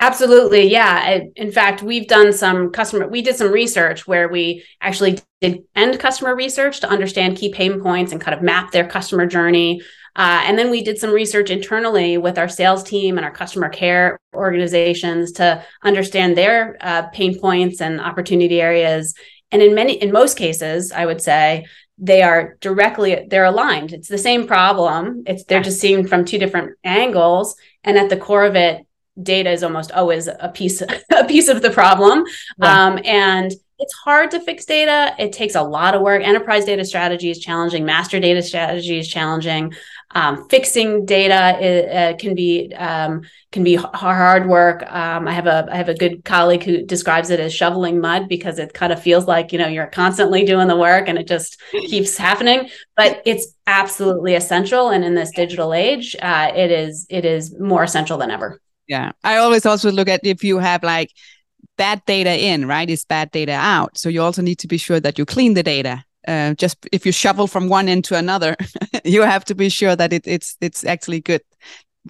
Absolutely. 0.00 0.70
Yeah. 0.70 1.22
In 1.34 1.50
fact, 1.50 1.82
we've 1.82 2.06
done 2.06 2.32
some 2.32 2.70
customer, 2.70 3.08
we 3.08 3.20
did 3.20 3.34
some 3.34 3.50
research 3.50 4.06
where 4.06 4.28
we 4.28 4.64
actually 4.80 5.18
did 5.40 5.64
end 5.74 5.98
customer 5.98 6.36
research 6.36 6.78
to 6.80 6.88
understand 6.88 7.36
key 7.36 7.52
pain 7.52 7.80
points 7.80 8.12
and 8.12 8.20
kind 8.20 8.36
of 8.36 8.40
map 8.40 8.70
their 8.70 8.86
customer 8.86 9.26
journey. 9.26 9.82
Uh, 10.14 10.42
and 10.44 10.56
then 10.56 10.70
we 10.70 10.82
did 10.82 10.98
some 10.98 11.10
research 11.10 11.50
internally 11.50 12.16
with 12.16 12.38
our 12.38 12.48
sales 12.48 12.84
team 12.84 13.18
and 13.18 13.24
our 13.24 13.32
customer 13.32 13.68
care 13.68 14.20
organizations 14.34 15.32
to 15.32 15.64
understand 15.82 16.36
their 16.36 16.76
uh, 16.80 17.02
pain 17.08 17.38
points 17.38 17.80
and 17.80 18.00
opportunity 18.00 18.60
areas. 18.60 19.14
And 19.50 19.62
in 19.62 19.74
many, 19.74 19.94
in 19.94 20.12
most 20.12 20.36
cases, 20.36 20.92
I 20.92 21.06
would 21.06 21.20
say 21.20 21.66
they 21.98 22.22
are 22.22 22.56
directly 22.60 23.26
they're 23.28 23.44
aligned. 23.44 23.92
It's 23.92 24.08
the 24.08 24.18
same 24.18 24.46
problem. 24.46 25.24
It's 25.26 25.44
they're 25.44 25.62
just 25.62 25.80
seen 25.80 26.06
from 26.06 26.24
two 26.24 26.38
different 26.38 26.76
angles, 26.84 27.56
and 27.84 27.98
at 27.98 28.08
the 28.08 28.16
core 28.16 28.44
of 28.44 28.56
it, 28.56 28.86
data 29.20 29.50
is 29.50 29.62
almost 29.62 29.90
always 29.92 30.28
a 30.28 30.50
piece 30.54 30.80
a 31.10 31.24
piece 31.26 31.48
of 31.48 31.62
the 31.62 31.70
problem. 31.70 32.24
Yeah. 32.62 32.86
um, 32.86 33.00
and 33.04 33.52
it's 33.80 33.94
hard 33.94 34.30
to 34.32 34.40
fix 34.40 34.64
data. 34.64 35.14
It 35.18 35.32
takes 35.32 35.54
a 35.54 35.62
lot 35.62 35.94
of 35.94 36.02
work. 36.02 36.22
Enterprise 36.22 36.64
data 36.64 36.84
strategy 36.84 37.30
is 37.30 37.38
challenging. 37.38 37.84
Master 37.84 38.18
data 38.18 38.42
strategy 38.42 38.98
is 38.98 39.08
challenging 39.08 39.72
um, 40.12 40.48
fixing 40.48 41.04
data 41.04 41.34
uh, 41.34 42.16
can 42.16 42.34
be 42.34 42.72
um, 42.74 43.22
can 43.52 43.62
be 43.62 43.74
hard 43.74 44.48
work 44.48 44.82
um, 44.90 45.28
i 45.28 45.32
have 45.32 45.46
a 45.46 45.68
i 45.70 45.76
have 45.76 45.88
a 45.88 45.94
good 45.94 46.24
colleague 46.24 46.62
who 46.62 46.82
describes 46.82 47.30
it 47.30 47.40
as 47.40 47.54
shoveling 47.54 48.00
mud 48.00 48.28
because 48.28 48.58
it 48.58 48.72
kind 48.72 48.92
of 48.92 49.02
feels 49.02 49.26
like 49.26 49.52
you 49.52 49.58
know 49.58 49.68
you're 49.68 49.86
constantly 49.86 50.44
doing 50.44 50.68
the 50.68 50.76
work 50.76 51.08
and 51.08 51.18
it 51.18 51.26
just 51.26 51.60
keeps 51.72 52.16
happening 52.16 52.68
but 52.96 53.22
it's 53.24 53.54
absolutely 53.66 54.34
essential 54.34 54.90
and 54.90 55.04
in 55.04 55.14
this 55.14 55.30
digital 55.32 55.74
age 55.74 56.16
uh, 56.22 56.50
it 56.54 56.70
is 56.70 57.06
it 57.10 57.24
is 57.24 57.58
more 57.58 57.82
essential 57.82 58.18
than 58.18 58.30
ever 58.30 58.60
yeah. 58.88 59.12
I 59.22 59.36
always 59.36 59.66
also 59.66 59.92
look 59.92 60.08
at 60.08 60.24
if 60.24 60.42
you 60.42 60.58
have 60.58 60.82
like 60.82 61.12
bad 61.76 62.02
data 62.06 62.36
in, 62.36 62.66
right? 62.66 62.88
Is 62.88 63.04
bad 63.04 63.30
data 63.30 63.52
out. 63.52 63.98
So 63.98 64.08
you 64.08 64.22
also 64.22 64.42
need 64.42 64.58
to 64.60 64.66
be 64.66 64.78
sure 64.78 64.98
that 64.98 65.18
you 65.18 65.26
clean 65.26 65.54
the 65.54 65.62
data. 65.62 66.04
Uh, 66.28 66.54
just 66.54 66.86
if 66.92 67.06
you 67.06 67.12
shovel 67.12 67.46
from 67.46 67.68
one 67.68 67.88
end 67.88 68.04
to 68.04 68.14
another, 68.14 68.54
you 69.04 69.22
have 69.22 69.44
to 69.46 69.54
be 69.54 69.70
sure 69.70 69.96
that 69.96 70.12
it, 70.12 70.26
it's 70.26 70.56
it's 70.60 70.84
actually 70.84 71.20
good 71.20 71.42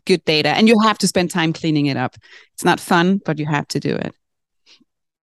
good 0.06 0.24
data, 0.24 0.50
and 0.50 0.68
you 0.68 0.76
have 0.80 0.98
to 0.98 1.06
spend 1.06 1.30
time 1.30 1.52
cleaning 1.52 1.86
it 1.86 1.96
up. 1.96 2.16
It's 2.54 2.64
not 2.64 2.80
fun, 2.80 3.20
but 3.24 3.38
you 3.38 3.46
have 3.46 3.68
to 3.68 3.80
do 3.80 3.94
it. 3.94 4.14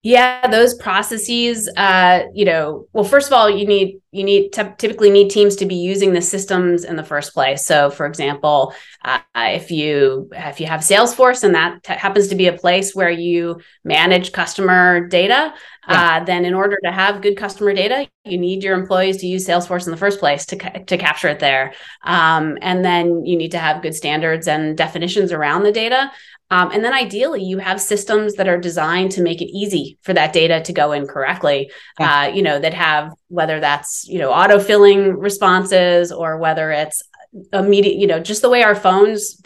Yeah, 0.06 0.46
those 0.50 0.76
processes, 0.76 1.68
uh, 1.76 2.26
you 2.32 2.46
know, 2.46 2.88
well, 2.94 3.04
first 3.04 3.26
of 3.26 3.34
all, 3.34 3.50
you 3.50 3.66
need 3.66 4.02
you 4.12 4.24
need 4.24 4.54
to 4.54 4.76
typically 4.78 5.10
need 5.10 5.30
teams 5.32 5.56
to 5.56 5.66
be 5.66 5.74
using 5.74 6.14
the 6.14 6.22
systems 6.22 6.84
in 6.84 6.96
the 6.96 7.04
first 7.04 7.34
place. 7.34 7.66
So, 7.66 7.90
for 7.90 8.06
example, 8.06 8.76
uh, 9.04 9.20
if 9.36 9.72
you 9.72 10.30
if 10.32 10.60
you 10.60 10.68
have 10.68 10.82
Salesforce 10.82 11.44
and 11.44 11.56
that 11.56 11.82
t- 11.82 11.94
happens 11.94 12.28
to 12.28 12.36
be 12.36 12.46
a 12.46 12.54
place 12.54 12.94
where 12.94 13.10
you 13.10 13.62
manage 13.84 14.32
customer 14.32 15.08
data, 15.08 15.56
yeah. 15.90 16.18
uh, 16.22 16.24
then 16.24 16.46
in 16.46 16.54
order 16.54 16.78
to 16.84 16.92
have 16.92 17.24
good 17.24 17.36
customer 17.36 17.74
data, 17.74 18.08
you 18.26 18.38
need 18.38 18.62
your 18.62 18.76
employees 18.76 19.18
to 19.18 19.28
use 19.28 19.48
Salesforce 19.48 19.86
in 19.88 19.92
the 19.92 19.98
first 19.98 20.20
place 20.20 20.46
to 20.46 20.56
ca- 20.56 20.84
to 20.86 20.98
capture 21.00 21.30
it 21.30 21.40
there, 21.40 21.74
um, 22.04 22.60
and 22.62 22.86
then 22.86 23.26
you 23.26 23.36
need 23.36 23.54
to 23.54 23.58
have 23.58 23.82
good 23.82 23.96
standards 23.96 24.48
and 24.48 24.78
definitions 24.78 25.32
around 25.32 25.64
the 25.64 25.72
data. 25.72 26.12
Um, 26.52 26.72
and 26.72 26.84
then 26.84 26.94
ideally, 26.94 27.44
you 27.44 27.58
have 27.58 27.82
systems 27.82 28.36
that 28.36 28.48
are 28.48 28.60
designed 28.60 29.12
to 29.14 29.22
make 29.22 29.42
it 29.42 29.52
easy 29.52 29.98
for 30.02 30.14
that 30.14 30.32
data 30.32 30.62
to 30.62 30.74
go 30.74 30.92
in 30.92 31.08
correctly. 31.08 31.72
Yeah. 32.00 32.22
Uh, 32.22 32.28
you 32.28 32.44
know, 32.44 32.60
that 32.60 32.74
have 32.74 33.14
whether 33.30 33.60
that's 33.60 34.08
you 34.08 34.20
know 34.20 34.32
auto 34.32 34.60
filling 34.60 35.18
responses 35.18 36.12
or 36.12 36.38
whether 36.38 36.72
it's 36.72 37.02
immediate. 37.52 37.96
You 37.96 38.08
know, 38.08 38.20
just 38.20 38.42
the 38.42 38.50
way 38.50 38.64
our 38.64 38.76
phones. 38.76 39.42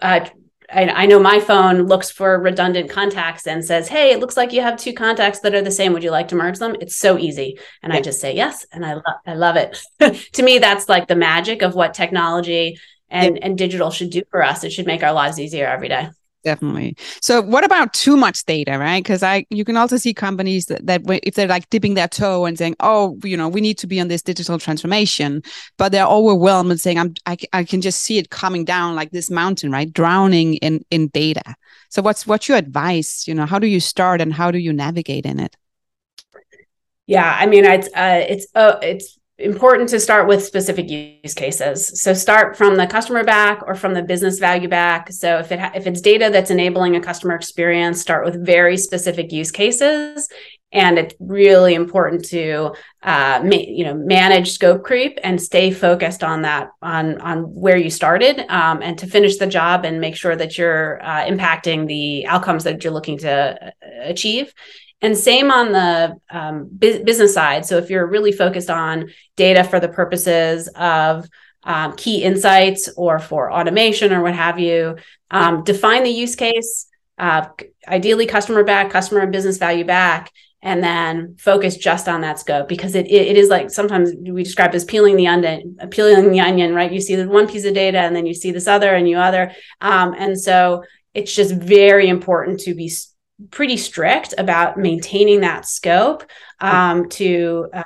Uh, 0.00 0.28
I, 0.70 0.88
I, 0.88 1.06
know 1.06 1.20
my 1.20 1.38
phone 1.38 1.82
looks 1.82 2.10
for 2.10 2.40
redundant 2.40 2.88
contacts 2.90 3.46
and 3.46 3.64
says, 3.64 3.88
"Hey, 3.88 4.12
it 4.12 4.20
looks 4.20 4.36
like 4.36 4.52
you 4.52 4.62
have 4.62 4.78
two 4.78 4.94
contacts 4.94 5.40
that 5.40 5.54
are 5.54 5.62
the 5.62 5.70
same. 5.70 5.92
Would 5.92 6.04
you 6.04 6.10
like 6.10 6.28
to 6.28 6.34
merge 6.34 6.58
them?" 6.58 6.76
It's 6.80 6.96
so 6.96 7.18
easy, 7.18 7.58
and 7.82 7.92
yeah. 7.92 7.98
I 7.98 8.02
just 8.02 8.20
say 8.20 8.34
yes, 8.34 8.66
and 8.72 8.84
I 8.84 8.94
lo- 8.94 9.20
I 9.26 9.34
love 9.34 9.56
it. 9.56 9.78
to 10.32 10.42
me, 10.42 10.58
that's 10.58 10.88
like 10.88 11.08
the 11.08 11.16
magic 11.16 11.62
of 11.62 11.74
what 11.74 11.94
technology 11.94 12.78
and 13.08 13.36
yeah. 13.36 13.46
and 13.46 13.58
digital 13.58 13.90
should 13.90 14.10
do 14.10 14.22
for 14.30 14.42
us. 14.42 14.64
It 14.64 14.72
should 14.72 14.86
make 14.86 15.02
our 15.02 15.12
lives 15.12 15.40
easier 15.40 15.66
every 15.66 15.88
day 15.88 16.08
definitely. 16.44 16.96
So 17.20 17.40
what 17.40 17.64
about 17.64 17.92
too 17.92 18.16
much 18.16 18.44
data 18.44 18.78
right? 18.78 19.02
Because 19.02 19.22
i 19.22 19.46
you 19.50 19.64
can 19.64 19.76
also 19.76 19.96
see 19.96 20.14
companies 20.14 20.66
that, 20.66 20.86
that 20.86 21.02
if 21.22 21.34
they're 21.34 21.48
like 21.48 21.68
dipping 21.70 21.94
their 21.94 22.08
toe 22.08 22.44
and 22.44 22.58
saying 22.58 22.76
oh 22.80 23.18
you 23.24 23.36
know 23.36 23.48
we 23.48 23.60
need 23.60 23.78
to 23.78 23.86
be 23.86 24.00
on 24.00 24.08
this 24.08 24.22
digital 24.22 24.58
transformation 24.58 25.42
but 25.78 25.92
they're 25.92 26.06
overwhelmed 26.06 26.70
and 26.70 26.80
saying 26.80 26.98
i'm 26.98 27.14
I, 27.26 27.36
I 27.52 27.64
can 27.64 27.80
just 27.80 28.02
see 28.02 28.18
it 28.18 28.30
coming 28.30 28.64
down 28.64 28.94
like 28.94 29.10
this 29.10 29.30
mountain 29.30 29.70
right? 29.70 29.92
Drowning 29.92 30.54
in 30.56 30.84
in 30.90 31.08
data. 31.08 31.54
So 31.88 32.02
what's 32.02 32.26
what's 32.26 32.48
your 32.48 32.58
advice? 32.58 33.26
You 33.26 33.34
know 33.34 33.46
how 33.46 33.58
do 33.58 33.66
you 33.66 33.80
start 33.80 34.20
and 34.20 34.32
how 34.32 34.50
do 34.50 34.58
you 34.58 34.72
navigate 34.72 35.26
in 35.26 35.40
it? 35.40 35.56
Yeah 37.06 37.36
i 37.38 37.46
mean 37.46 37.64
it's 37.64 37.88
uh 37.88 38.24
it's 38.28 38.46
uh 38.54 38.78
it's 38.82 39.18
important 39.42 39.88
to 39.90 40.00
start 40.00 40.26
with 40.26 40.44
specific 40.44 40.88
use 40.88 41.34
cases. 41.34 42.00
So 42.00 42.14
start 42.14 42.56
from 42.56 42.76
the 42.76 42.86
customer 42.86 43.24
back 43.24 43.62
or 43.66 43.74
from 43.74 43.94
the 43.94 44.02
business 44.02 44.38
value 44.38 44.68
back. 44.68 45.12
So 45.12 45.38
if 45.38 45.52
it 45.52 45.60
ha- 45.60 45.72
if 45.74 45.86
it's 45.86 46.00
data 46.00 46.30
that's 46.32 46.50
enabling 46.50 46.96
a 46.96 47.00
customer 47.00 47.34
experience, 47.34 48.00
start 48.00 48.24
with 48.24 48.44
very 48.44 48.76
specific 48.76 49.32
use 49.32 49.50
cases. 49.50 50.28
And 50.74 50.98
it's 50.98 51.14
really 51.20 51.74
important 51.74 52.24
to 52.26 52.72
uh, 53.02 53.42
ma- 53.44 53.56
you 53.56 53.84
know 53.84 53.94
manage 53.94 54.52
scope 54.52 54.82
creep 54.84 55.18
and 55.22 55.40
stay 55.40 55.70
focused 55.70 56.24
on 56.24 56.42
that 56.42 56.70
on 56.80 57.20
on 57.20 57.42
where 57.54 57.76
you 57.76 57.90
started 57.90 58.40
um, 58.48 58.80
and 58.80 58.98
to 58.98 59.06
finish 59.06 59.36
the 59.36 59.46
job 59.46 59.84
and 59.84 60.00
make 60.00 60.16
sure 60.16 60.34
that 60.34 60.56
you're 60.56 61.02
uh, 61.02 61.26
impacting 61.26 61.86
the 61.86 62.26
outcomes 62.26 62.64
that 62.64 62.82
you're 62.82 62.92
looking 62.92 63.18
to 63.18 63.30
uh, 63.30 63.70
achieve 64.04 64.54
and 65.02 65.18
same 65.18 65.50
on 65.50 65.72
the 65.72 66.16
um, 66.30 66.68
bu- 66.70 67.04
business 67.04 67.34
side. 67.34 67.66
So 67.66 67.76
if 67.76 67.90
you're 67.90 68.06
really 68.06 68.32
focused 68.32 68.70
on 68.70 69.10
data 69.36 69.64
for 69.64 69.80
the 69.80 69.88
purposes 69.88 70.68
of 70.76 71.28
um, 71.64 71.94
key 71.96 72.22
insights 72.22 72.88
or 72.96 73.18
for 73.18 73.52
automation 73.52 74.12
or 74.12 74.22
what 74.22 74.34
have 74.34 74.58
you, 74.58 74.96
um, 75.30 75.64
define 75.64 76.04
the 76.04 76.10
use 76.10 76.36
case, 76.36 76.86
uh, 77.18 77.46
ideally 77.86 78.26
customer 78.26 78.64
back, 78.64 78.90
customer 78.90 79.20
and 79.20 79.32
business 79.32 79.58
value 79.58 79.84
back, 79.84 80.30
and 80.62 80.82
then 80.82 81.36
focus 81.38 81.76
just 81.76 82.08
on 82.08 82.20
that 82.20 82.38
scope 82.38 82.68
because 82.68 82.94
it, 82.94 83.06
it, 83.08 83.36
is 83.36 83.48
like 83.48 83.68
sometimes 83.68 84.12
we 84.20 84.44
describe 84.44 84.72
as 84.74 84.84
peeling 84.84 85.16
the 85.16 85.26
onion, 85.26 85.76
peeling 85.90 86.30
the 86.30 86.40
onion, 86.40 86.72
right? 86.72 86.92
You 86.92 87.00
see 87.00 87.16
the 87.16 87.28
one 87.28 87.48
piece 87.48 87.64
of 87.64 87.74
data 87.74 87.98
and 87.98 88.14
then 88.14 88.26
you 88.26 88.34
see 88.34 88.52
this 88.52 88.68
other 88.68 88.94
and 88.94 89.08
you 89.08 89.18
other. 89.18 89.52
Um, 89.80 90.14
and 90.16 90.38
so 90.38 90.84
it's 91.14 91.34
just 91.34 91.54
very 91.54 92.08
important 92.08 92.60
to 92.60 92.74
be 92.74 92.92
pretty 93.50 93.76
strict 93.76 94.34
about 94.38 94.78
maintaining 94.78 95.40
that 95.40 95.66
scope 95.66 96.24
um, 96.60 97.08
to 97.10 97.68
uh, 97.72 97.82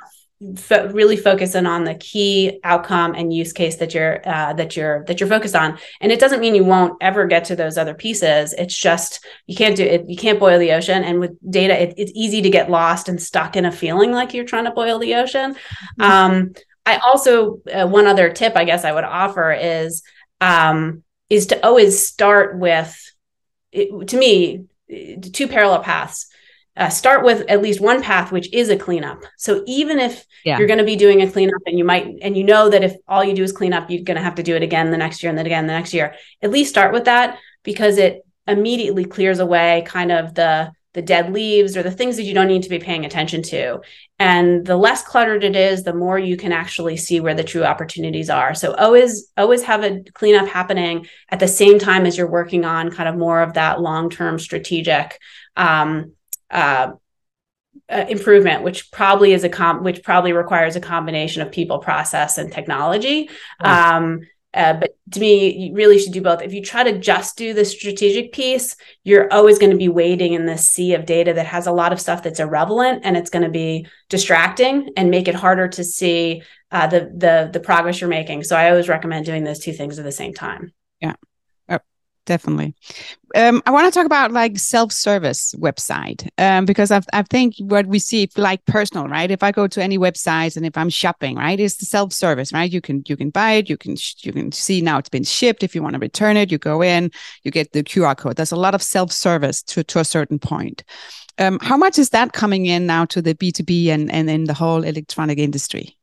fo- 0.57 0.89
really 0.89 1.17
focusing 1.17 1.67
on 1.67 1.85
the 1.85 1.95
key 1.95 2.61
outcome 2.63 3.15
and 3.15 3.33
use 3.33 3.53
case 3.53 3.77
that 3.77 3.95
you're 3.95 4.21
uh, 4.29 4.53
that 4.55 4.77
you're 4.77 5.05
that 5.05 5.21
you're 5.21 5.29
focused 5.29 5.57
on. 5.57 5.79
And 6.01 6.13
it 6.13 6.21
doesn't 6.21 6.41
mean 6.41 6.55
you 6.55 6.65
won't 6.65 6.97
ever 7.01 7.27
get 7.27 7.47
to 7.47 7.57
those 7.57 7.79
other 7.79 7.95
pieces. 7.95 8.53
It's 8.53 8.77
just 8.77 9.25
you 9.47 9.57
can't 9.57 9.77
do 9.77 9.85
it. 9.85 10.09
You 10.09 10.17
can't 10.17 10.41
boil 10.41 10.59
the 10.59 10.73
ocean. 10.73 11.05
And 11.05 11.21
with 11.21 11.37
data, 11.51 11.81
it, 11.81 11.95
it's 11.97 12.13
easy 12.15 12.43
to 12.43 12.51
get 12.51 12.71
lost 12.71 13.09
and 13.09 13.21
stuck 13.21 13.57
in 13.57 13.65
a 13.65 13.73
feeling 13.73 14.13
like 14.13 14.35
you're 14.35 14.45
trying 14.45 14.65
to 14.65 14.73
boil 14.73 14.99
the 14.99 15.15
ocean. 15.15 15.55
Mm-hmm. 15.55 16.03
Um, 16.03 16.55
I 16.85 16.99
also 16.99 17.61
uh, 17.73 17.87
one 17.87 18.07
other 18.07 18.31
tip 18.31 18.57
I 18.57 18.65
guess 18.65 18.85
I 18.85 18.93
would 18.93 19.05
offer 19.05 19.53
is 19.53 20.03
um, 20.41 21.03
is 21.31 21.47
to 21.49 21.67
always 21.67 22.07
start 22.07 22.59
with. 22.59 22.95
It, 23.73 24.09
to 24.09 24.17
me, 24.17 24.67
two 24.89 25.49
parallel 25.49 25.83
paths. 25.83 26.29
Uh, 26.77 26.91
start 26.91 27.25
with 27.25 27.41
at 27.49 27.63
least 27.63 27.81
one 27.81 28.03
path, 28.03 28.31
which 28.31 28.53
is 28.53 28.69
a 28.69 28.77
cleanup. 28.77 29.23
So 29.39 29.65
even 29.67 29.99
if 29.99 30.27
yeah. 30.45 30.59
you're 30.59 30.67
going 30.67 30.79
to 30.79 30.85
be 30.85 30.97
doing 30.97 31.23
a 31.23 31.31
cleanup 31.31 31.63
and 31.65 31.79
you 31.79 31.85
might, 31.85 32.19
and 32.21 32.37
you 32.37 32.45
know 32.45 32.69
that 32.69 32.85
if 32.85 32.95
all 33.09 33.25
you 33.25 33.35
do 33.35 33.43
is 33.43 33.53
clean 33.53 33.73
up, 33.73 33.91
you're 33.91 34.05
going 34.05 34.19
to 34.19 34.23
have 34.23 34.35
to 34.35 34.43
do 34.43 34.55
it 34.55 34.63
again 34.63 34.91
the 34.91 34.99
next 34.99 35.23
year 35.23 35.31
and 35.31 35.39
then 35.39 35.47
again 35.47 35.67
the 35.67 35.73
next 35.73 35.95
year, 35.95 36.15
at 36.43 36.51
least 36.51 36.69
start 36.69 36.93
with 36.93 37.07
that 37.07 37.39
because 37.63 37.97
it 37.97 38.27
immediately 38.47 39.07
clears 39.07 39.39
away 39.39 39.85
kind 39.87 40.13
of 40.13 40.35
the 40.35 40.71
the 40.97 41.03
dead 41.03 41.31
leaves 41.31 41.77
or 41.77 41.83
the 41.83 41.91
things 41.91 42.17
that 42.17 42.23
you 42.23 42.33
don't 42.33 42.49
need 42.49 42.63
to 42.63 42.71
be 42.71 42.79
paying 42.79 43.05
attention 43.05 43.43
to. 43.43 43.81
And 44.19 44.65
the 44.65 44.79
less 44.79 45.03
cluttered 45.03 45.45
it 45.45 45.55
is, 45.55 45.85
the 45.85 45.93
more 45.93 46.19
you 46.19 46.39
can 46.39 46.53
actually 46.53 46.97
see 46.97 47.21
where 47.21 47.35
the 47.35 47.45
true 47.45 47.65
opportunities 47.65 48.31
are. 48.31 48.55
So 48.55 48.75
always, 48.75 49.31
always 49.37 49.63
have 49.65 49.85
a 49.85 50.03
cleanup 50.15 50.49
happening 50.49 51.07
at 51.29 51.39
the 51.39 51.49
same 51.49 51.79
time 51.79 52.07
as 52.07 52.17
you're 52.17 52.31
working 52.31 52.65
on 52.65 52.91
kind 52.91 53.11
of 53.11 53.15
more 53.15 53.43
of 53.43 53.53
that 53.53 53.79
long-term 53.79 54.39
strategic 54.39 55.21
um, 55.55 56.13
uh, 56.51 56.93
uh, 57.91 58.05
improvement, 58.09 58.63
which 58.63 58.91
probably 58.91 59.35
is 59.35 59.45
a 59.45 59.51
comp, 59.51 59.83
which 59.83 60.03
probably 60.03 60.33
requires 60.33 60.77
a 60.77 60.81
combination 60.81 61.43
of 61.43 61.53
people, 61.53 61.79
process, 61.79 62.39
and 62.39 62.51
technology. 62.51 63.29
Um, 63.61 64.21
uh, 64.57 64.75
but 64.75 64.97
to 65.13 65.21
me, 65.21 65.55
you 65.55 65.75
really 65.75 65.99
should 65.99 66.13
do 66.13 66.23
both. 66.23 66.43
If 66.43 66.53
you 66.53 66.63
try 66.63 66.83
to 66.83 66.99
just 66.99 67.37
do 67.37 67.55
the 67.55 67.65
strategic 67.65 68.33
piece, 68.33 68.77
you're 69.05 69.33
always 69.33 69.59
going 69.59 69.71
to 69.71 69.77
be 69.77 69.89
wading 69.89 70.33
in 70.33 70.47
this 70.47 70.69
sea 70.69 70.95
of 70.95 71.07
data 71.07 71.35
that 71.35 71.47
has 71.47 71.67
a 71.67 71.73
lot 71.73 71.93
of 71.93 72.01
stuff 72.01 72.23
that's 72.23 72.41
irrelevant, 72.41 73.03
and 73.05 73.17
it's 73.17 73.31
going 73.31 73.45
to 73.45 73.51
be 73.51 73.87
distracting 74.09 74.91
and 74.97 75.11
make 75.11 75.29
it 75.29 75.35
harder 75.35 75.69
to 75.69 75.85
see 75.85 76.43
uh, 76.73 76.87
the 76.87 77.13
the 77.15 77.51
the 77.53 77.61
progress 77.61 78.01
you're 78.01 78.11
making. 78.11 78.43
So 78.45 78.57
I 78.57 78.71
always 78.71 78.89
recommend 78.89 79.27
doing 79.27 79.45
those 79.45 79.61
two 79.61 79.73
things 79.73 79.99
at 79.99 80.05
the 80.05 80.13
same 80.13 80.35
time. 80.35 80.73
Yeah 81.01 81.15
definitely. 82.27 82.75
Um, 83.35 83.63
I 83.67 83.71
want 83.71 83.93
to 83.93 83.97
talk 83.97 84.07
about 84.07 84.33
like 84.33 84.59
self-service 84.59 85.55
website 85.59 86.29
um, 86.39 86.65
because 86.65 86.91
I, 86.91 87.01
I 87.13 87.23
think 87.23 87.55
what 87.59 87.87
we 87.87 87.99
see 87.99 88.29
like 88.37 88.65
personal, 88.67 89.09
right? 89.09 89.31
If 89.31 89.43
I 89.43 89.53
go 89.53 89.67
to 89.67 89.83
any 89.83 89.99
websites 89.99 90.57
and 90.57 90.67
if 90.67 90.77
I'm 90.77 90.91
shopping, 90.91 91.37
right, 91.37 91.59
it's 91.59 91.77
the 91.77 91.87
self-service, 91.87 92.53
right? 92.53 92.71
You 92.71 92.81
can 92.81 93.03
you 93.07 93.17
can 93.17 93.31
buy 93.31 93.53
it, 93.53 93.71
you 93.71 93.77
can 93.77 93.97
you 94.21 94.33
can 94.33 94.53
see 94.53 94.81
now 94.81 94.99
it's 94.99 95.09
been 95.09 95.25
shipped. 95.25 95.63
If 95.63 95.75
you 95.75 95.83
want 95.83 95.95
to 95.95 96.01
return 96.01 96.37
it, 96.37 96.53
you 96.53 96.59
go 96.59 96.83
in, 96.83 97.11
you 97.43 97.51
get 97.51 97.73
the 97.73 97.83
QR 97.83 98.17
code. 98.17 98.37
There's 98.37 98.53
a 98.53 98.57
lot 98.57 98.75
of 98.75 98.83
self-service 98.83 99.63
to 99.65 99.85
to 99.85 100.01
a 100.01 100.05
certain 100.05 100.39
point. 100.39 100.85
Um, 101.39 101.59
how 101.61 101.77
much 101.77 101.99
is 101.99 102.11
that 102.11 102.33
coming 102.33 102.67
in 102.67 102.87
now 102.87 103.05
to 103.07 103.23
the 103.23 103.35
B2B 103.35 103.89
and 103.89 104.11
and 104.13 104.29
in 104.29 104.45
the 104.45 104.55
whole 104.55 104.83
electronic 104.85 105.39
industry? 105.39 105.96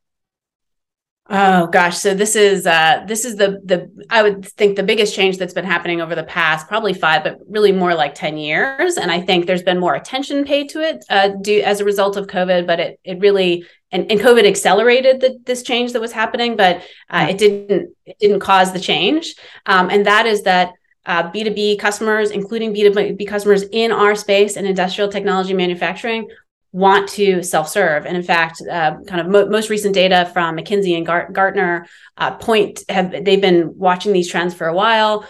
Oh 1.36 1.66
gosh, 1.66 1.98
so 1.98 2.14
this 2.14 2.36
is 2.36 2.68
uh 2.68 3.04
this 3.08 3.26
is 3.26 3.38
the 3.38 3.60
the 3.66 3.90
I 4.12 4.22
would 4.22 4.46
think 4.46 4.76
the 4.76 4.84
biggest 4.84 5.16
change 5.16 5.40
that's 5.40 5.56
been 5.56 5.66
happening 5.66 6.00
over 6.00 6.14
the 6.14 6.24
past 6.24 6.68
probably 6.68 6.94
5 6.94 7.24
but 7.24 7.40
really 7.50 7.72
more 7.72 7.96
like 7.96 8.14
10 8.14 8.38
years. 8.38 8.98
And 8.98 9.10
I 9.10 9.20
think 9.20 9.48
there's 9.48 9.64
been 9.64 9.80
more 9.80 9.96
attention 9.96 10.46
paid 10.46 10.70
to 10.70 10.82
it 10.82 11.04
uh 11.10 11.30
due 11.42 11.62
as 11.62 11.80
a 11.80 11.86
result 11.86 12.18
of 12.18 12.28
COVID 12.28 12.68
but 12.68 12.80
it 12.80 13.00
it 13.04 13.20
really 13.20 13.66
and, 13.92 14.12
and 14.12 14.20
COVID 14.20 14.46
accelerated 14.46 15.22
the, 15.22 15.40
this 15.44 15.64
change 15.64 15.94
that 15.94 16.02
was 16.02 16.12
happening 16.12 16.56
but 16.56 16.84
uh, 17.10 17.26
it 17.28 17.40
didn't 17.40 17.96
it 18.06 18.20
didn't 18.20 18.40
cause 18.40 18.72
the 18.72 18.80
change. 18.80 19.34
Um, 19.66 19.90
and 19.90 20.06
that 20.06 20.28
is 20.28 20.44
that 20.44 20.74
uh, 21.06 21.32
B2B 21.32 21.80
customers, 21.80 22.32
including 22.32 22.74
B2B 22.74 23.28
customers 23.28 23.64
in 23.72 23.92
our 23.92 24.16
space 24.16 24.56
and 24.56 24.66
industrial 24.66 25.10
technology 25.10 25.54
manufacturing, 25.54 26.30
want 26.74 27.08
to 27.08 27.44
self-serve. 27.44 28.06
And 28.06 28.18
in 28.18 28.24
fact 28.24 28.62
uh, 28.62 28.96
kind 29.08 29.22
of 29.22 29.28
mo- 29.28 29.46
most 29.46 29.70
recent 29.70 29.94
data 29.94 30.30
from 30.34 30.58
mckinsey 30.58 30.98
and 30.98 31.06
Gart- 31.06 31.32
gartner 31.32 31.88
uh, 32.18 32.36
point 32.36 32.84
have 32.90 33.12
they've 33.24 33.40
been 33.40 33.78
watching 33.78 34.12
these 34.12 34.30
trends 34.30 34.54
for 34.54 34.68
a 34.68 34.74
while. 34.74 35.26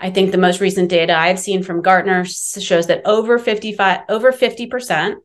I 0.00 0.10
think 0.10 0.32
the 0.32 0.38
most 0.38 0.60
recent 0.60 0.88
data 0.88 1.16
i've 1.16 1.38
seen 1.38 1.62
from 1.62 1.82
gartner 1.82 2.24
shows 2.24 2.86
that 2.88 3.02
over 3.04 3.38
55 3.38 4.00
over 4.08 4.32
50% 4.32 5.16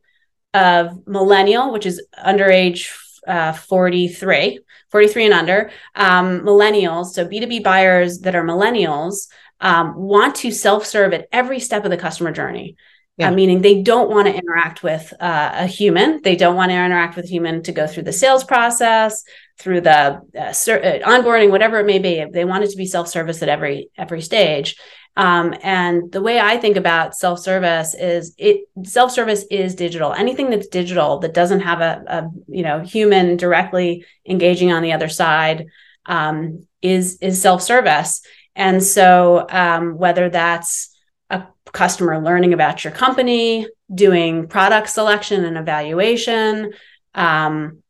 of 0.54 1.06
millennial 1.06 1.72
which 1.72 1.86
is 1.86 2.06
underage 2.22 2.90
uh, 3.26 3.52
43 3.52 4.60
43 4.90 5.24
and 5.24 5.34
under 5.34 5.70
um, 5.94 6.40
millennials 6.40 7.06
so 7.06 7.26
b2b 7.26 7.62
buyers 7.62 8.20
that 8.20 8.34
are 8.34 8.44
millennials 8.44 9.28
um, 9.60 9.94
want 9.94 10.34
to 10.36 10.50
self-serve 10.50 11.12
at 11.14 11.28
every 11.32 11.60
step 11.60 11.84
of 11.84 11.90
the 11.90 11.96
customer 11.96 12.32
journey 12.32 12.76
yeah. 13.16 13.28
uh, 13.28 13.32
meaning 13.32 13.60
they 13.60 13.82
don't 13.82 14.10
want 14.10 14.26
to 14.26 14.34
interact 14.34 14.82
with 14.82 15.12
uh, 15.20 15.50
a 15.54 15.66
human. 15.66 16.22
They 16.22 16.36
don't 16.36 16.56
want 16.56 16.70
to 16.70 16.76
interact 16.76 17.16
with 17.16 17.26
a 17.26 17.28
human 17.28 17.62
to 17.64 17.72
go 17.72 17.86
through 17.86 18.04
the 18.04 18.12
sales 18.12 18.44
process, 18.44 19.22
through 19.58 19.82
the 19.82 20.20
uh, 20.38 20.52
ser- 20.52 20.82
uh, 20.82 21.08
onboarding, 21.08 21.50
whatever 21.50 21.78
it 21.78 21.86
may 21.86 21.98
be. 21.98 22.24
They 22.30 22.44
want 22.44 22.64
it 22.64 22.70
to 22.70 22.76
be 22.76 22.86
self-service 22.86 23.42
at 23.42 23.48
every 23.48 23.90
every 23.96 24.22
stage. 24.22 24.76
Um, 25.14 25.54
and 25.62 26.10
the 26.10 26.22
way 26.22 26.40
I 26.40 26.56
think 26.56 26.76
about 26.76 27.14
self-service 27.14 27.94
is 27.94 28.34
it 28.38 28.62
self-service 28.84 29.44
is 29.50 29.74
digital. 29.74 30.14
Anything 30.14 30.48
that's 30.48 30.68
digital 30.68 31.18
that 31.18 31.34
doesn't 31.34 31.60
have 31.60 31.82
a, 31.82 32.02
a 32.06 32.30
you 32.48 32.62
know 32.62 32.80
human 32.80 33.36
directly 33.36 34.06
engaging 34.26 34.72
on 34.72 34.82
the 34.82 34.92
other 34.92 35.08
side 35.08 35.66
um, 36.06 36.66
is 36.80 37.18
is 37.20 37.42
self-service. 37.42 38.22
And 38.56 38.82
so 38.82 39.46
um, 39.50 39.96
whether 39.96 40.30
that's 40.30 40.91
a 41.32 41.48
customer 41.72 42.22
learning 42.22 42.52
about 42.52 42.84
your 42.84 42.92
company, 42.92 43.66
doing 43.92 44.46
product 44.46 44.88
selection 44.88 45.44
and 45.44 45.56
evaluation, 45.56 46.72
um, 47.14 47.82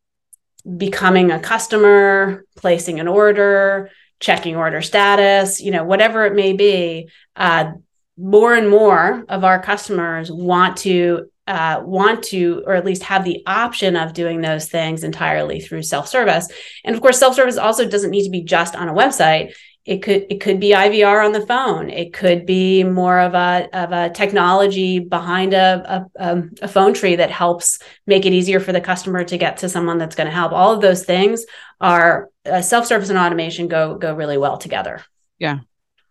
becoming 0.77 1.29
a 1.29 1.39
customer, 1.39 2.45
placing 2.55 2.99
an 2.99 3.07
order, 3.07 3.91
checking 4.19 4.55
order 4.55 4.81
status, 4.81 5.59
you 5.59 5.71
know, 5.71 5.83
whatever 5.83 6.25
it 6.25 6.33
may 6.33 6.53
be, 6.53 7.09
uh, 7.35 7.71
more 8.17 8.53
and 8.53 8.69
more 8.69 9.25
of 9.27 9.43
our 9.43 9.61
customers 9.61 10.31
want 10.31 10.77
to 10.77 11.29
uh, 11.45 11.81
want 11.83 12.23
to, 12.23 12.63
or 12.65 12.73
at 12.73 12.85
least 12.85 13.03
have 13.03 13.25
the 13.25 13.43
option 13.45 13.97
of 13.97 14.13
doing 14.13 14.39
those 14.39 14.69
things 14.69 15.03
entirely 15.03 15.59
through 15.59 15.83
self-service. 15.83 16.47
And 16.85 16.95
of 16.95 17.01
course, 17.01 17.19
self-service 17.19 17.57
also 17.57 17.85
doesn't 17.85 18.11
need 18.11 18.23
to 18.23 18.29
be 18.29 18.43
just 18.43 18.77
on 18.77 18.87
a 18.87 18.93
website 18.93 19.53
it 19.85 20.01
could 20.01 20.25
it 20.29 20.39
could 20.39 20.59
be 20.61 20.69
IVR 20.69 21.23
on 21.25 21.33
the 21.33 21.45
phone. 21.45 21.89
It 21.89 22.13
could 22.13 22.45
be 22.45 22.83
more 22.83 23.19
of 23.19 23.33
a 23.33 23.67
of 23.73 23.91
a 23.91 24.09
technology 24.09 24.99
behind 24.99 25.53
a 25.53 26.07
a, 26.15 26.43
a 26.61 26.67
phone 26.67 26.93
tree 26.93 27.17
that 27.17 27.31
helps 27.31 27.79
make 28.07 28.25
it 28.25 28.31
easier 28.31 28.61
for 28.61 28.71
the 28.71 28.79
customer 28.79 29.25
to 29.25 29.37
get 29.37 29.57
to 29.57 29.69
someone 29.69 29.97
that's 29.97 30.15
going 30.15 30.27
to 30.27 30.33
help. 30.33 30.53
All 30.53 30.73
of 30.73 30.81
those 30.81 31.03
things 31.03 31.45
are 31.81 32.29
uh, 32.45 32.61
self 32.61 32.85
service 32.85 33.09
and 33.09 33.19
automation 33.19 33.67
go 33.67 33.95
go 33.95 34.15
really 34.15 34.37
well 34.37 34.57
together. 34.57 35.01
Yeah, 35.37 35.59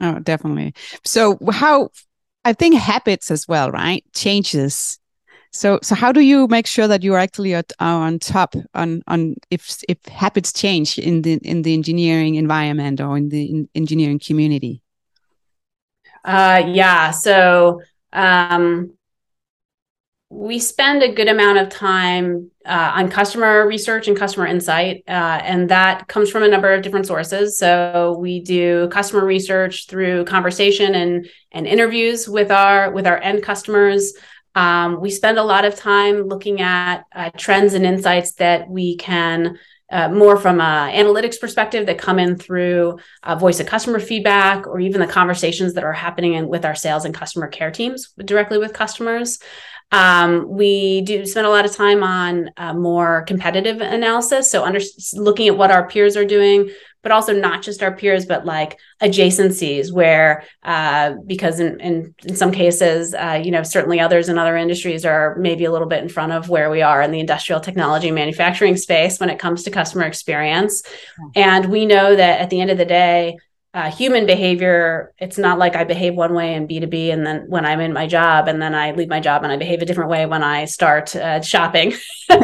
oh, 0.00 0.18
definitely. 0.18 0.74
So 1.04 1.38
how 1.50 1.90
I 2.44 2.52
think 2.52 2.74
habits 2.74 3.30
as 3.30 3.48
well, 3.48 3.70
right? 3.70 4.04
Changes 4.12 4.98
so, 5.52 5.78
so 5.82 5.94
how 5.94 6.12
do 6.12 6.20
you 6.20 6.48
make 6.48 6.66
sure 6.66 6.88
that 6.88 7.02
you 7.02 7.14
are 7.14 7.18
actually 7.18 7.54
at, 7.54 7.72
uh, 7.80 7.84
on 7.84 8.18
top 8.18 8.54
on 8.74 9.02
on 9.06 9.34
if 9.50 9.82
if 9.88 10.02
habits 10.06 10.52
change 10.52 10.98
in 10.98 11.22
the 11.22 11.34
in 11.44 11.62
the 11.62 11.74
engineering 11.74 12.36
environment 12.36 13.00
or 13.00 13.18
in 13.18 13.28
the 13.28 13.44
in 13.44 13.68
engineering 13.74 14.18
community? 14.18 14.82
Uh, 16.24 16.62
yeah. 16.68 17.10
So 17.10 17.82
um, 18.12 18.94
we 20.30 20.58
spend 20.58 21.02
a 21.02 21.12
good 21.12 21.28
amount 21.28 21.58
of 21.58 21.68
time 21.68 22.50
uh, 22.64 22.92
on 22.94 23.10
customer 23.10 23.66
research 23.66 24.08
and 24.08 24.16
customer 24.16 24.46
insight, 24.46 25.04
uh, 25.06 25.40
and 25.44 25.68
that 25.68 26.08
comes 26.08 26.30
from 26.30 26.44
a 26.44 26.48
number 26.48 26.72
of 26.72 26.80
different 26.80 27.06
sources. 27.06 27.58
So 27.58 28.16
we 28.18 28.40
do 28.40 28.88
customer 28.88 29.26
research 29.26 29.86
through 29.86 30.24
conversation 30.24 30.94
and 30.94 31.28
and 31.50 31.66
interviews 31.66 32.26
with 32.26 32.50
our 32.50 32.90
with 32.90 33.06
our 33.06 33.18
end 33.18 33.42
customers. 33.42 34.14
Um, 34.54 35.00
we 35.00 35.10
spend 35.10 35.38
a 35.38 35.42
lot 35.42 35.64
of 35.64 35.76
time 35.76 36.28
looking 36.28 36.60
at 36.60 37.04
uh, 37.14 37.30
trends 37.36 37.74
and 37.74 37.86
insights 37.86 38.32
that 38.34 38.68
we 38.68 38.96
can 38.96 39.58
uh, 39.90 40.08
more 40.08 40.38
from 40.38 40.58
an 40.58 40.94
analytics 40.94 41.38
perspective 41.38 41.84
that 41.84 41.98
come 41.98 42.18
in 42.18 42.36
through 42.36 42.98
uh, 43.22 43.36
voice 43.36 43.60
of 43.60 43.66
customer 43.66 44.00
feedback 44.00 44.66
or 44.66 44.80
even 44.80 45.00
the 45.02 45.06
conversations 45.06 45.74
that 45.74 45.84
are 45.84 45.92
happening 45.92 46.32
in, 46.32 46.48
with 46.48 46.64
our 46.64 46.74
sales 46.74 47.04
and 47.04 47.14
customer 47.14 47.46
care 47.46 47.70
teams 47.70 48.12
directly 48.24 48.56
with 48.56 48.72
customers. 48.72 49.38
Um, 49.92 50.48
we 50.48 51.02
do 51.02 51.24
spend 51.26 51.46
a 51.46 51.50
lot 51.50 51.66
of 51.66 51.72
time 51.72 52.02
on 52.02 52.50
uh, 52.56 52.72
more 52.72 53.22
competitive 53.22 53.80
analysis. 53.80 54.50
So, 54.50 54.64
under, 54.64 54.80
looking 55.14 55.48
at 55.48 55.58
what 55.58 55.70
our 55.70 55.86
peers 55.86 56.16
are 56.16 56.24
doing, 56.24 56.70
but 57.02 57.12
also 57.12 57.34
not 57.34 57.62
just 57.62 57.82
our 57.82 57.94
peers, 57.94 58.24
but 58.24 58.46
like 58.46 58.78
adjacencies 59.02 59.92
where, 59.92 60.44
uh, 60.62 61.14
because 61.26 61.60
in, 61.60 61.78
in, 61.80 62.14
in, 62.24 62.36
some 62.36 62.52
cases, 62.52 63.12
uh, 63.12 63.40
you 63.42 63.50
know, 63.50 63.62
certainly 63.62 64.00
others 64.00 64.28
in 64.28 64.38
other 64.38 64.56
industries 64.56 65.04
are 65.04 65.36
maybe 65.36 65.64
a 65.64 65.72
little 65.72 65.88
bit 65.88 66.02
in 66.02 66.08
front 66.08 66.32
of 66.32 66.48
where 66.48 66.70
we 66.70 66.80
are 66.80 67.02
in 67.02 67.10
the 67.10 67.20
industrial 67.20 67.60
technology 67.60 68.10
manufacturing 68.10 68.76
space 68.76 69.18
when 69.18 69.30
it 69.30 69.38
comes 69.38 69.64
to 69.64 69.70
customer 69.70 70.04
experience. 70.04 70.82
And 71.34 71.66
we 71.66 71.86
know 71.86 72.16
that 72.16 72.40
at 72.40 72.50
the 72.50 72.60
end 72.60 72.70
of 72.70 72.78
the 72.78 72.84
day, 72.84 73.36
uh, 73.74 73.90
human 73.90 74.26
behavior, 74.26 75.12
it's 75.18 75.38
not 75.38 75.58
like 75.58 75.76
I 75.76 75.84
behave 75.84 76.14
one 76.14 76.34
way 76.34 76.54
in 76.54 76.68
B2B 76.68 77.12
and 77.12 77.26
then 77.26 77.44
when 77.48 77.64
I'm 77.64 77.80
in 77.80 77.92
my 77.92 78.06
job 78.06 78.48
and 78.48 78.60
then 78.60 78.74
I 78.74 78.92
leave 78.92 79.08
my 79.08 79.20
job 79.20 79.44
and 79.44 79.52
I 79.52 79.56
behave 79.56 79.80
a 79.80 79.86
different 79.86 80.10
way 80.10 80.26
when 80.26 80.42
I 80.42 80.66
start 80.66 81.16
uh, 81.16 81.40
shopping, 81.40 81.94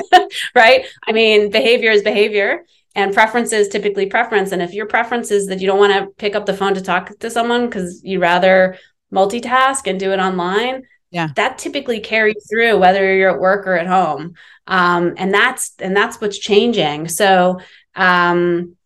right? 0.54 0.86
I 1.06 1.12
mean, 1.12 1.50
behavior 1.50 1.90
is 1.90 2.02
behavior 2.02 2.64
and 2.94 3.12
preference 3.12 3.52
is 3.52 3.68
typically 3.68 4.06
preference. 4.06 4.52
And 4.52 4.62
if 4.62 4.72
your 4.72 4.86
preference 4.86 5.30
is 5.30 5.48
that 5.48 5.60
you 5.60 5.66
don't 5.66 5.78
want 5.78 5.92
to 5.92 6.06
pick 6.16 6.34
up 6.34 6.46
the 6.46 6.54
phone 6.54 6.74
to 6.74 6.80
talk 6.80 7.18
to 7.18 7.30
someone 7.30 7.66
because 7.66 8.02
you'd 8.02 8.20
rather 8.20 8.78
multitask 9.12 9.86
and 9.86 10.00
do 10.00 10.12
it 10.12 10.18
online 10.18 10.84
yeah. 11.10 11.28
that 11.36 11.58
typically 11.58 12.00
carries 12.00 12.46
through 12.50 12.78
whether 12.78 13.14
you're 13.14 13.30
at 13.30 13.40
work 13.40 13.66
or 13.66 13.74
at 13.74 13.86
home. 13.86 14.34
Um, 14.66 15.14
and 15.16 15.32
that's 15.32 15.72
and 15.78 15.96
that's 15.96 16.20
what's 16.20 16.38
changing. 16.38 17.08
So 17.08 17.60
um, 17.94 18.76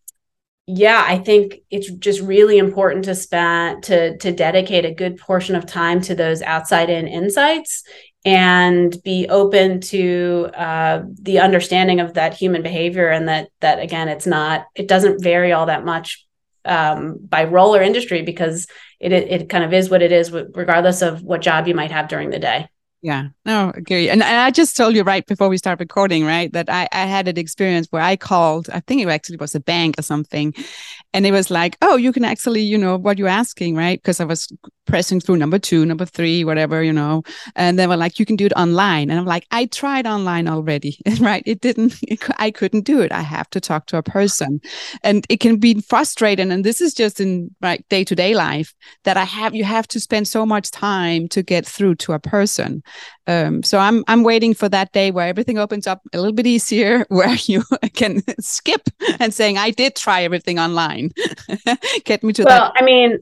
yeah 0.65 1.03
i 1.07 1.17
think 1.17 1.59
it's 1.69 1.91
just 1.91 2.21
really 2.21 2.57
important 2.57 3.03
to 3.03 3.13
spend 3.13 3.83
to 3.83 4.17
to 4.17 4.31
dedicate 4.31 4.85
a 4.85 4.93
good 4.93 5.17
portion 5.17 5.55
of 5.55 5.65
time 5.65 5.99
to 5.99 6.15
those 6.15 6.41
outside 6.41 6.89
in 6.89 7.07
insights 7.07 7.83
and 8.25 8.95
be 9.03 9.27
open 9.27 9.81
to 9.81 10.49
uh, 10.55 11.03
the 11.21 11.39
understanding 11.39 11.99
of 11.99 12.13
that 12.13 12.33
human 12.33 12.61
behavior 12.61 13.09
and 13.09 13.27
that 13.27 13.49
that 13.59 13.79
again 13.79 14.07
it's 14.07 14.25
not 14.25 14.65
it 14.75 14.87
doesn't 14.87 15.21
vary 15.21 15.51
all 15.51 15.65
that 15.65 15.83
much 15.83 16.25
um, 16.65 17.17
by 17.21 17.43
role 17.43 17.75
or 17.75 17.81
industry 17.81 18.21
because 18.21 18.67
it, 19.01 19.11
it, 19.11 19.29
it 19.29 19.49
kind 19.49 19.65
of 19.65 19.73
is 19.73 19.89
what 19.89 20.01
it 20.01 20.13
is 20.13 20.31
regardless 20.31 21.01
of 21.01 21.21
what 21.21 21.41
job 21.41 21.67
you 21.67 21.75
might 21.75 21.91
have 21.91 22.07
during 22.07 22.29
the 22.29 22.39
day 22.39 22.69
yeah, 23.03 23.27
no, 23.45 23.73
agree. 23.75 24.09
And, 24.09 24.23
I 24.23 24.49
just 24.49 24.77
told 24.77 24.95
you 24.95 25.03
right 25.03 25.25
before 25.25 25.49
we 25.49 25.57
start 25.57 25.81
recording, 25.81 26.25
right, 26.25 26.51
that 26.53 26.69
I, 26.69 26.87
I 26.93 27.05
had 27.05 27.27
an 27.27 27.37
experience 27.37 27.87
where 27.89 28.01
I 28.01 28.15
called, 28.15 28.69
I 28.71 28.79
think 28.79 29.01
it 29.01 29.09
actually 29.09 29.35
was 29.35 29.53
a 29.55 29.59
bank 29.59 29.99
or 29.99 30.03
something. 30.03 30.55
And 31.13 31.25
it 31.25 31.33
was 31.33 31.51
like, 31.51 31.77
oh, 31.81 31.97
you 31.97 32.13
can 32.13 32.23
actually, 32.23 32.61
you 32.61 32.77
know, 32.77 32.95
what 32.95 33.17
you're 33.17 33.27
asking, 33.27 33.75
right? 33.75 34.01
Because 34.01 34.21
I 34.21 34.23
was 34.23 34.47
pressing 34.85 35.19
through 35.19 35.37
number 35.37 35.59
two, 35.59 35.85
number 35.85 36.05
three, 36.05 36.43
whatever, 36.43 36.83
you 36.83 36.93
know. 36.93 37.23
And 37.55 37.77
they 37.79 37.87
were 37.87 37.97
like, 37.97 38.19
you 38.19 38.25
can 38.25 38.35
do 38.35 38.45
it 38.45 38.53
online. 38.53 39.09
And 39.09 39.19
I'm 39.19 39.25
like, 39.25 39.45
I 39.51 39.65
tried 39.65 40.05
online 40.07 40.47
already, 40.47 40.97
right? 41.19 41.43
It 41.45 41.61
didn't, 41.61 41.95
it, 42.03 42.23
I 42.37 42.51
couldn't 42.51 42.85
do 42.85 43.01
it. 43.01 43.11
I 43.11 43.21
have 43.21 43.49
to 43.51 43.61
talk 43.61 43.85
to 43.87 43.97
a 43.97 44.03
person. 44.03 44.61
And 45.03 45.25
it 45.29 45.39
can 45.39 45.57
be 45.57 45.81
frustrating. 45.81 46.51
And 46.51 46.63
this 46.63 46.81
is 46.81 46.93
just 46.93 47.19
in 47.19 47.53
like 47.61 47.87
day 47.89 48.03
to 48.03 48.15
day 48.15 48.33
life 48.33 48.73
that 49.03 49.17
I 49.17 49.23
have, 49.23 49.55
you 49.55 49.63
have 49.63 49.87
to 49.89 49.99
spend 49.99 50.27
so 50.27 50.45
much 50.45 50.71
time 50.71 51.27
to 51.29 51.43
get 51.43 51.65
through 51.65 51.95
to 51.95 52.13
a 52.13 52.19
person. 52.19 52.83
Um, 53.27 53.63
so 53.63 53.77
I'm 53.77 54.03
I'm 54.07 54.23
waiting 54.23 54.53
for 54.53 54.67
that 54.69 54.91
day 54.91 55.11
where 55.11 55.27
everything 55.27 55.57
opens 55.57 55.87
up 55.87 56.01
a 56.13 56.17
little 56.17 56.33
bit 56.33 56.45
easier, 56.47 57.05
where 57.09 57.35
you 57.45 57.63
can 57.93 58.21
skip 58.39 58.89
and 59.19 59.33
saying 59.33 59.57
I 59.57 59.71
did 59.71 59.95
try 59.95 60.23
everything 60.23 60.59
online. 60.59 61.11
Get 62.03 62.23
me 62.23 62.33
to 62.33 62.43
well, 62.43 62.49
that. 62.49 62.61
Well, 62.61 62.73
I 62.75 62.83
mean, 62.83 63.19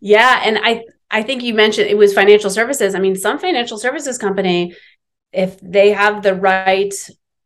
yeah, 0.00 0.42
and 0.44 0.58
I 0.62 0.84
I 1.10 1.22
think 1.22 1.42
you 1.42 1.54
mentioned 1.54 1.88
it 1.88 1.98
was 1.98 2.12
financial 2.12 2.50
services. 2.50 2.94
I 2.94 2.98
mean, 2.98 3.16
some 3.16 3.38
financial 3.38 3.78
services 3.78 4.18
company, 4.18 4.74
if 5.32 5.58
they 5.60 5.92
have 5.92 6.22
the 6.22 6.34
right 6.34 6.94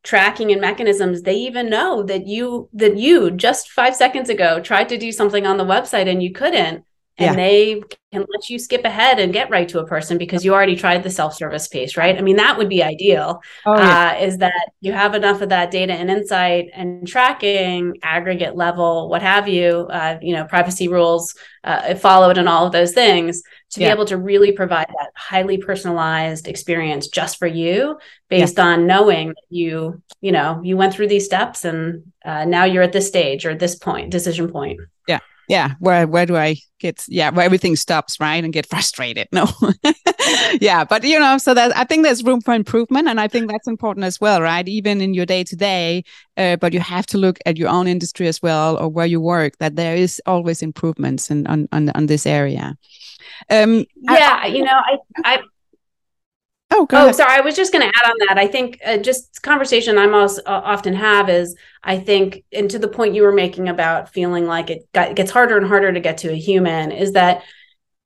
tracking 0.03 0.51
and 0.51 0.61
mechanisms 0.61 1.23
they 1.23 1.35
even 1.35 1.69
know 1.69 2.03
that 2.03 2.27
you 2.27 2.69
that 2.73 2.97
you 2.97 3.31
just 3.31 3.71
5 3.71 3.95
seconds 3.95 4.31
ago 4.31 4.59
tried 4.59 4.89
to 4.89 4.97
do 4.97 5.13
something 5.13 5.47
on 5.47 5.59
the 5.59 5.65
website 5.65 6.09
and 6.09 6.23
you 6.23 6.33
couldn't 6.33 6.85
and 7.21 7.37
yeah. 7.37 7.37
they 7.37 7.83
can 8.13 8.25
let 8.33 8.49
you 8.49 8.59
skip 8.59 8.85
ahead 8.85 9.21
and 9.21 9.33
get 9.33 9.51
right 9.51 9.69
to 9.69 9.79
a 9.79 9.87
person 9.87 10.19
because 10.19 10.45
you 10.45 10.53
already 10.53 10.75
tried 10.75 11.03
the 11.03 11.11
self-service 11.11 11.69
piece 11.69 11.97
right 11.97 12.19
i 12.19 12.23
mean 12.23 12.37
that 12.37 12.57
would 12.59 12.69
be 12.69 12.83
ideal 12.83 13.41
oh, 13.67 13.77
yeah. 13.77 14.11
uh, 14.11 14.25
is 14.25 14.39
that 14.39 14.71
you 14.81 14.93
have 14.93 15.15
enough 15.15 15.41
of 15.43 15.51
that 15.51 15.71
data 15.71 15.93
and 15.93 16.11
insight 16.11 16.69
and 16.75 17.07
tracking 17.07 17.97
aggregate 18.03 18.57
level 18.57 19.09
what 19.09 19.23
have 19.23 19.47
you 19.47 19.87
uh, 19.91 20.19
you 20.21 20.35
know 20.35 20.45
privacy 20.45 20.89
rules 20.89 21.35
uh, 21.63 21.95
followed 21.95 22.39
and 22.39 22.49
all 22.49 22.67
of 22.67 22.73
those 22.73 22.93
things 22.93 23.43
to 23.71 23.81
yeah. 23.81 23.89
be 23.89 23.93
able 23.93 24.07
to 24.07 24.17
really 24.17 24.51
provide 24.51 24.89
that 24.89 25.11
highly 25.15 25.59
personalized 25.59 26.49
experience 26.49 27.09
just 27.09 27.39
for 27.39 27.47
you 27.47 27.99
based 28.29 28.59
on 28.59 28.87
knowing 28.87 29.29
that 29.29 29.47
you 29.51 30.03
you 30.21 30.33
know 30.33 30.61
you 30.65 30.77
went 30.77 30.93
through 30.93 31.07
these 31.07 31.27
steps 31.27 31.65
and 31.65 32.03
uh, 32.25 32.45
now 32.45 32.65
you're 32.65 32.83
at 32.83 32.93
this 32.93 33.07
stage 33.07 33.45
or 33.45 33.55
this 33.55 33.77
point 33.77 34.11
decision 34.11 34.51
point 34.51 34.81
yeah 35.51 35.75
where 35.81 36.07
where 36.07 36.27
do 36.27 36.37
i 36.37 36.55
get 36.79 37.05
yeah 37.09 37.29
where 37.31 37.45
everything 37.45 37.75
stops 37.75 38.21
right 38.21 38.45
and 38.45 38.53
get 38.53 38.67
frustrated 38.71 39.27
no. 39.33 39.47
Yeah 40.61 40.85
but 40.85 41.03
you 41.03 41.19
know 41.19 41.39
so 41.39 41.55
that 41.55 41.77
i 41.77 41.85
think 41.85 42.05
there's 42.05 42.23
room 42.23 42.41
for 42.41 42.55
improvement 42.55 43.09
and 43.09 43.21
i 43.21 43.27
think 43.27 43.51
that's 43.51 43.67
important 43.67 44.05
as 44.05 44.21
well 44.21 44.41
right 44.41 44.69
even 44.69 45.01
in 45.01 45.13
your 45.13 45.27
day 45.27 45.43
to 45.45 45.57
day 45.57 46.05
but 46.37 46.73
you 46.73 46.81
have 46.81 47.07
to 47.07 47.19
look 47.19 47.39
at 47.47 47.57
your 47.57 47.69
own 47.69 47.89
industry 47.89 48.29
as 48.29 48.41
well 48.41 48.77
or 48.79 48.89
where 48.89 49.07
you 49.07 49.21
work 49.21 49.59
that 49.59 49.75
there 49.75 49.97
is 49.97 50.23
always 50.25 50.63
improvements 50.63 51.31
in 51.31 51.47
on 51.47 51.69
on, 51.73 51.91
on 51.91 52.07
this 52.07 52.27
area. 52.27 52.77
Um 53.51 53.85
yeah 53.95 54.39
I, 54.43 54.47
you 54.47 54.63
know 54.65 54.79
i 54.91 54.99
i 55.25 55.43
Oh, 56.73 56.87
oh, 56.93 57.13
sorry. 57.13 57.33
I 57.33 57.41
was 57.41 57.57
just 57.57 57.73
going 57.73 57.83
to 57.83 57.89
add 57.89 58.11
on 58.11 58.17
that. 58.29 58.39
I 58.39 58.47
think 58.47 58.79
uh, 58.85 58.97
just 58.99 59.43
conversation 59.43 59.99
I'm 59.99 60.15
also 60.15 60.41
uh, 60.43 60.63
often 60.65 60.95
have 60.95 61.29
is 61.29 61.57
I 61.83 61.99
think, 61.99 62.45
and 62.53 62.71
to 62.71 62.79
the 62.79 62.89
point 62.89 63.15
you 63.15 63.23
were 63.23 63.33
making 63.33 63.69
about 63.69 64.13
feeling 64.13 64.47
like 64.47 64.71
it 64.71 64.91
got, 64.93 65.17
gets 65.17 65.31
harder 65.31 65.57
and 65.57 65.67
harder 65.67 65.93
to 65.93 66.01
get 66.01 66.19
to 66.19 66.31
a 66.31 66.37
human, 66.37 66.93
is 66.93 67.13
that 67.13 67.43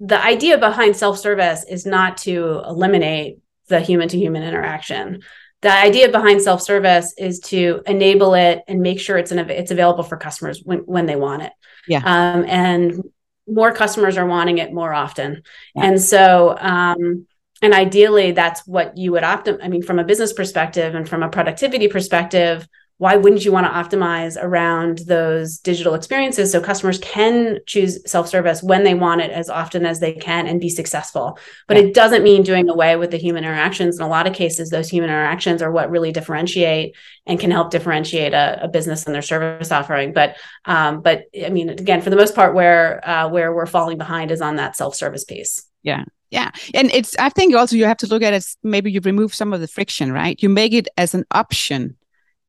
the 0.00 0.22
idea 0.22 0.59
behind 0.59 0.96
self 0.96 1.18
service 1.18 1.64
is 1.68 1.85
not 1.85 2.16
to 2.18 2.62
eliminate 2.66 3.38
the 3.68 3.81
human 3.81 4.09
to 4.09 4.18
human 4.18 4.42
interaction. 4.42 5.22
The 5.61 5.72
idea 5.72 6.11
behind 6.11 6.40
self 6.40 6.62
service 6.62 7.14
is 7.18 7.40
to 7.40 7.83
enable 7.87 8.35
it 8.35 8.62
and 8.66 8.81
make 8.81 8.98
sure 8.98 9.18
it's 9.18 9.31
an, 9.31 9.38
it's 9.50 9.70
available 9.72 10.05
for 10.05 10.16
customers 10.16 10.62
when 10.64 10.81
when 10.81 11.07
they 11.07 11.16
want 11.16 11.42
it. 11.42 11.53
Yeah. 11.87 11.98
Um, 11.98 12.44
and 12.48 13.03
more 13.46 13.72
customers 13.72 14.16
are 14.16 14.27
wanting 14.27 14.57
it 14.57 14.72
more 14.72 14.94
often, 14.94 15.42
yeah. 15.74 15.85
and 15.85 16.00
so. 16.00 16.57
Um, 16.59 17.27
and 17.64 17.72
ideally 17.72 18.31
that's 18.31 18.66
what 18.66 18.96
you 18.96 19.11
would 19.11 19.22
optim 19.22 19.59
i 19.62 19.68
mean 19.68 19.83
from 19.83 19.98
a 19.98 20.05
business 20.05 20.33
perspective 20.33 20.94
and 20.94 21.09
from 21.09 21.22
a 21.22 21.29
productivity 21.29 21.88
perspective 21.88 22.68
why 22.98 23.16
wouldn't 23.16 23.44
you 23.44 23.50
want 23.50 23.66
to 23.66 23.96
optimize 23.96 24.40
around 24.40 24.98
those 24.98 25.59
digital 25.59 25.94
experiences 25.94 26.53
so 26.53 26.61
customers 26.61 26.98
can 26.98 27.59
choose 27.66 28.09
self-service 28.09 28.62
when 28.62 28.85
they 28.85 28.94
want 28.94 29.20
it 29.20 29.33
as 29.33 29.50
often 29.50 29.85
as 29.85 29.98
they 29.98 30.12
can 30.12 30.46
and 30.46 30.61
be 30.61 30.68
successful? 30.68 31.37
But 31.66 31.77
yeah. 31.77 31.83
it 31.85 31.94
doesn't 31.94 32.22
mean 32.22 32.44
doing 32.44 32.68
away 32.68 32.94
with 32.94 33.11
the 33.11 33.16
human 33.16 33.42
interactions. 33.42 33.98
In 33.98 34.05
a 34.05 34.09
lot 34.09 34.29
of 34.29 34.33
cases 34.33 34.70
those 34.70 34.88
human 34.88 35.11
interactions 35.11 35.61
are 35.61 35.72
what 35.72 35.90
really 35.90 36.12
differentiate 36.12 36.94
and 37.27 37.40
can 37.40 37.50
help 37.50 37.72
differentiate 37.72 38.33
a, 38.33 38.62
a 38.62 38.68
business 38.68 39.07
and 39.07 39.14
their 39.14 39.22
service 39.22 39.72
offering. 39.72 40.12
But 40.12 40.37
um, 40.64 41.00
but 41.00 41.24
i 41.44 41.48
mean 41.48 41.70
again 41.70 42.00
for 42.00 42.11
the 42.11 42.16
most 42.16 42.37
part 42.37 42.55
where 42.55 43.07
uh, 43.07 43.29
where 43.29 43.53
we're 43.53 43.66
falling 43.66 43.98
behind 43.98 44.31
is 44.31 44.40
on 44.40 44.57
that 44.57 44.77
self-service 44.77 45.24
piece. 45.24 45.66
Yeah 45.83 46.05
yeah. 46.35 46.51
And 46.75 46.90
it's 46.92 47.16
i 47.18 47.29
think 47.29 47.55
also 47.55 47.77
you 47.77 47.87
have 47.87 47.97
to 47.99 48.07
look 48.07 48.23
at 48.23 48.33
it 48.33 48.37
as 48.37 48.57
maybe 48.62 48.90
you 48.90 49.01
remove 49.01 49.35
some 49.35 49.53
of 49.53 49.61
the 49.61 49.68
friction 49.68 50.12
right? 50.12 50.42
You 50.42 50.49
make 50.49 50.75
it 50.75 50.88
as 50.99 51.14
an 51.14 51.25
option 51.31 51.97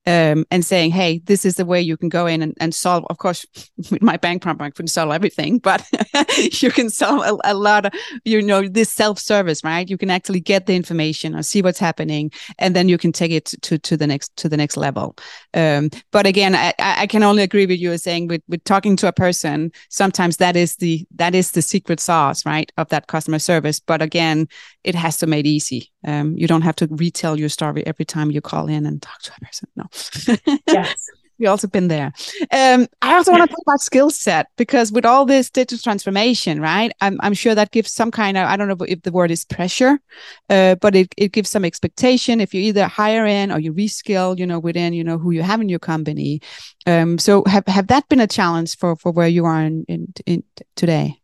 um, 0.08 0.46
and 0.52 0.64
saying, 0.64 0.92
"Hey, 0.92 1.22
this 1.26 1.46
is 1.46 1.56
the 1.56 1.66
way 1.66 1.82
you 1.82 1.98
can 1.98 2.10
go 2.10 2.28
in 2.28 2.42
and, 2.42 2.54
and 2.60 2.74
solve." 2.74 3.06
Of 3.10 3.18
course, 3.18 3.46
with 3.92 4.02
my 4.02 4.18
bank 4.18 4.42
problem, 4.42 4.66
I 4.66 4.70
couldn't 4.70 4.90
solve 4.90 5.12
everything, 5.12 5.60
but 5.70 5.88
you 6.62 6.72
can 6.72 6.90
solve 6.90 7.26
a, 7.26 7.52
a, 7.52 7.54
lot 7.54 7.86
of, 7.86 7.94
you 8.24 8.42
know, 8.42 8.68
this 8.68 8.92
self-service, 8.92 9.64
right? 9.64 9.90
You 9.90 9.98
can 9.98 10.10
actually 10.10 10.40
get 10.40 10.66
the 10.66 10.76
information 10.76 11.36
or 11.36 11.44
see 11.44 11.62
what's 11.62 11.80
happening, 11.80 12.32
and 12.60 12.76
then 12.76 12.90
you 12.90 12.98
can 12.98 13.12
take 13.12 13.32
it 13.32 13.46
to 13.62 13.78
to 13.80 13.98
the 13.98 14.08
next 14.08 14.36
to 14.38 14.50
the 14.50 14.58
next 14.58 14.78
level. 14.78 15.16
Um, 15.54 15.90
but 16.12 16.28
again, 16.28 16.56
I, 16.56 16.74
I 16.80 17.08
can 17.08 17.24
only 17.24 17.44
agree 17.44 17.66
with 17.66 17.80
you 17.80 17.98
saying 17.98 18.28
with 18.28 18.42
with 18.48 18.64
talking 18.64 18.96
to 18.98 19.08
a 19.08 19.14
person, 19.14 19.72
sometimes 19.90 20.38
that 20.38 20.56
is 20.56 20.76
the 20.78 21.06
that 21.16 21.34
is 21.34 21.52
the 21.52 21.62
secret 21.62 22.00
sauce, 22.00 22.46
right, 22.46 22.72
of 22.78 22.90
that 22.90 23.08
customer 23.08 23.40
service. 23.40 23.80
But 23.80 24.02
again, 24.02 24.48
it 24.84 24.96
has 24.96 25.18
to 25.18 25.28
make 25.28 25.46
easy. 25.46 25.92
Um, 26.06 26.38
you 26.38 26.48
don't 26.48 26.62
have 26.62 26.76
to 26.78 26.88
retell 26.92 27.40
your 27.40 27.50
story 27.50 27.86
every 27.88 28.06
time 28.06 28.32
you 28.32 28.42
call 28.42 28.68
in 28.68 28.86
and 28.86 29.02
talk 29.02 29.22
to 29.24 29.32
a 29.36 29.46
person. 29.46 29.70
No 29.76 29.86
yes. 30.68 31.10
We 31.38 31.48
also 31.48 31.68
been 31.68 31.90
there. 31.90 32.14
Um, 32.52 32.88
I 33.02 33.16
also 33.16 33.32
want 33.32 33.44
to 33.44 33.50
talk 33.50 33.62
about 33.68 33.82
skill 33.82 34.10
set 34.10 34.48
because 34.56 34.94
with 34.94 35.06
all 35.06 35.26
this 35.26 35.50
digital 35.50 35.78
transformation, 35.84 36.62
right? 36.62 36.94
I'm, 37.02 37.20
I'm 37.22 37.34
sure 37.34 37.54
that 37.54 37.72
gives 37.72 37.92
some 37.92 38.10
kind 38.10 38.38
of 38.38 38.48
I 38.48 38.56
don't 38.56 38.70
know 38.70 38.86
if 38.88 39.02
the 39.02 39.12
word 39.12 39.32
is 39.32 39.44
pressure, 39.44 40.00
uh, 40.50 40.76
but 40.76 40.96
it, 40.96 41.14
it 41.18 41.34
gives 41.34 41.50
some 41.50 41.66
expectation 41.66 42.40
if 42.40 42.54
you 42.54 42.62
either 42.62 42.88
hire 42.88 43.26
in 43.26 43.52
or 43.52 43.60
you 43.60 43.74
reskill, 43.74 44.40
you 44.40 44.46
know, 44.46 44.60
within 44.60 44.94
you 44.94 45.04
know 45.04 45.18
who 45.18 45.32
you 45.32 45.42
have 45.42 45.60
in 45.60 45.68
your 45.68 45.80
company. 45.80 46.40
Um, 46.88 47.18
so 47.18 47.44
have 47.48 47.68
have 47.68 47.88
that 47.88 48.08
been 48.08 48.22
a 48.22 48.28
challenge 48.28 48.78
for 48.78 48.96
for 48.96 49.12
where 49.12 49.28
you 49.28 49.44
are 49.44 49.62
in, 49.62 49.84
in, 49.90 50.14
in 50.26 50.44
today? 50.78 51.20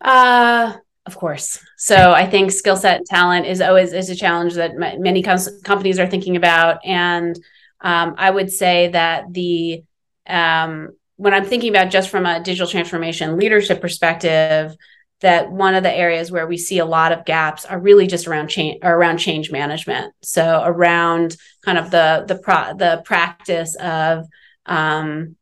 Uh 0.00 0.72
of 1.06 1.16
course. 1.16 1.58
So 1.76 2.12
I 2.12 2.26
think 2.26 2.52
skill 2.52 2.76
set 2.76 2.98
and 2.98 3.06
talent 3.06 3.46
is 3.46 3.60
always 3.60 3.92
is 3.92 4.10
a 4.10 4.14
challenge 4.14 4.54
that 4.54 4.76
many 4.76 5.22
com- 5.22 5.38
companies 5.64 5.98
are 5.98 6.06
thinking 6.06 6.36
about. 6.36 6.84
And 6.84 7.36
um, 7.80 8.14
I 8.18 8.30
would 8.30 8.50
say 8.50 8.88
that 8.88 9.32
the 9.32 9.82
um, 10.26 10.90
when 11.16 11.34
I'm 11.34 11.44
thinking 11.44 11.70
about 11.70 11.90
just 11.90 12.10
from 12.10 12.26
a 12.26 12.42
digital 12.42 12.66
transformation 12.66 13.36
leadership 13.36 13.80
perspective, 13.80 14.74
that 15.20 15.50
one 15.50 15.74
of 15.74 15.82
the 15.82 15.92
areas 15.92 16.30
where 16.30 16.46
we 16.46 16.56
see 16.56 16.78
a 16.78 16.84
lot 16.84 17.12
of 17.12 17.24
gaps 17.24 17.64
are 17.64 17.78
really 17.78 18.06
just 18.06 18.26
around 18.26 18.48
change 18.48 18.78
around 18.82 19.18
change 19.18 19.50
management. 19.50 20.14
So 20.22 20.62
around 20.64 21.36
kind 21.62 21.78
of 21.78 21.90
the 21.90 22.24
the 22.26 22.38
pro- 22.38 22.74
the 22.76 23.02
practice 23.04 23.74
of 23.76 24.26
um, 24.66 25.36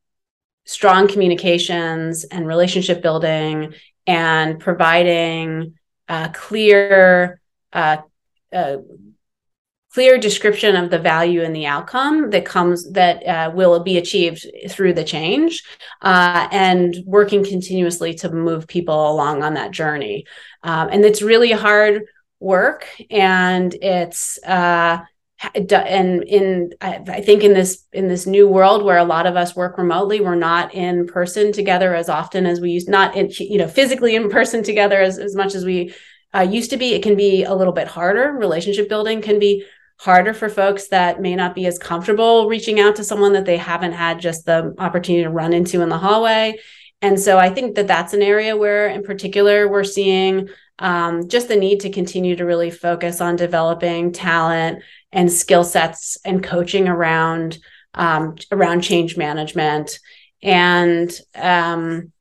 strong 0.64 1.09
communications 1.09 2.25
and 2.25 2.47
relationship 2.47 3.03
building 3.03 3.75
and 4.09 4.59
providing 4.59 5.75
a 6.09 6.31
clear 6.33 7.40
uh, 7.75 7.99
uh, 8.53 8.79
clear 9.92 10.18
description 10.18 10.77
of 10.77 10.90
the 10.90 10.99
value 10.99 11.42
and 11.42 11.55
the 11.55 11.66
outcome 11.66 12.31
that 12.31 12.44
comes 12.44 12.90
that 12.92 13.23
uh, 13.27 13.51
will 13.55 13.81
be 13.81 13.99
achieved 13.99 14.47
through 14.71 14.92
the 14.94 15.05
change 15.05 15.62
uh, 16.03 16.49
and 16.51 16.97
working 17.05 17.44
continuously 17.44 18.14
to 18.14 18.31
move 18.31 18.66
people 18.66 19.11
along 19.11 19.42
on 19.42 19.55
that 19.55 19.71
journey. 19.71 20.25
Um, 20.62 20.88
and 20.90 21.05
it's 21.05 21.23
really 21.23 21.53
hard 21.53 22.05
work 22.40 22.87
and 23.11 23.75
it's 23.75 24.38
uh, 24.44 24.99
and 25.55 26.24
in 26.24 26.72
I 26.81 27.20
think 27.20 27.44
in 27.44 27.55
this 27.55 27.85
in 27.92 28.09
this 28.09 28.27
new 28.27 28.48
world 28.48 28.85
where 28.85 28.98
a 28.98 29.05
lot 29.05 29.27
of 29.27 29.37
us 29.37 29.55
work 29.55 29.79
remotely, 29.79 30.20
we're 30.20 30.35
not 30.35 30.74
in 30.74 31.07
person 31.07 31.53
together 31.53 31.94
as 31.94 32.09
often 32.09 32.44
as 32.44 32.61
we 32.61 32.72
used, 32.72 32.88
not 32.88 33.16
in, 33.16 33.31
you 33.38 33.59
know 33.59 33.68
physically 33.68 34.16
in 34.16 34.31
person 34.31 34.62
together 34.62 35.01
as, 35.01 35.18
as 35.18 35.37
much 35.37 35.55
as 35.55 35.64
we 35.64 35.94
uh, 36.35 36.40
used 36.40 36.70
to 36.70 36.77
be. 36.77 36.94
It 36.94 37.03
can 37.03 37.16
be 37.16 37.44
a 37.44 37.55
little 37.55 37.72
bit 37.72 37.87
harder. 37.87 38.33
Relationship 38.33 38.88
building 38.88 39.22
can 39.22 39.38
be 39.38 39.64
harder 40.01 40.33
for 40.33 40.48
folks 40.48 40.88
that 40.88 41.20
may 41.20 41.35
not 41.35 41.55
be 41.55 41.66
as 41.66 41.79
comfortable 41.79 42.48
reaching 42.48 42.79
out 42.79 42.96
to 42.96 43.05
someone 43.05 43.33
that 43.33 43.44
they 43.44 43.57
haven't 43.57 43.92
had 43.92 44.20
just 44.20 44.44
the 44.46 44.74
opportunity 44.79 45.24
to 45.24 45.31
run 45.31 45.53
into 45.53 45.83
in 45.83 45.88
the 45.88 45.98
hallway. 45.98 46.57
And 47.00 47.18
so 47.18 47.38
I 47.38 47.50
think 47.50 47.76
that 47.76 47.87
that's 47.87 48.12
an 48.12 48.22
area 48.22 48.56
where, 48.56 48.88
in 48.88 49.02
particular, 49.02 49.68
we're 49.68 49.84
seeing 49.84 50.48
um, 50.80 51.28
just 51.28 51.48
the 51.48 51.56
need 51.56 51.80
to 51.80 51.90
continue 51.90 52.37
to 52.37 52.44
really 52.44 52.70
focus 52.70 53.20
on 53.20 53.37
developing 53.37 54.12
talent 54.12 54.82
and 55.12 55.32
skill 55.32 55.64
sets 55.64 56.16
and 56.24 56.42
coaching 56.42 56.88
around 56.88 57.58
um, 57.94 58.37
around 58.52 58.82
change 58.82 59.16
management. 59.16 59.98
And 60.42 61.11
um, 61.34 62.12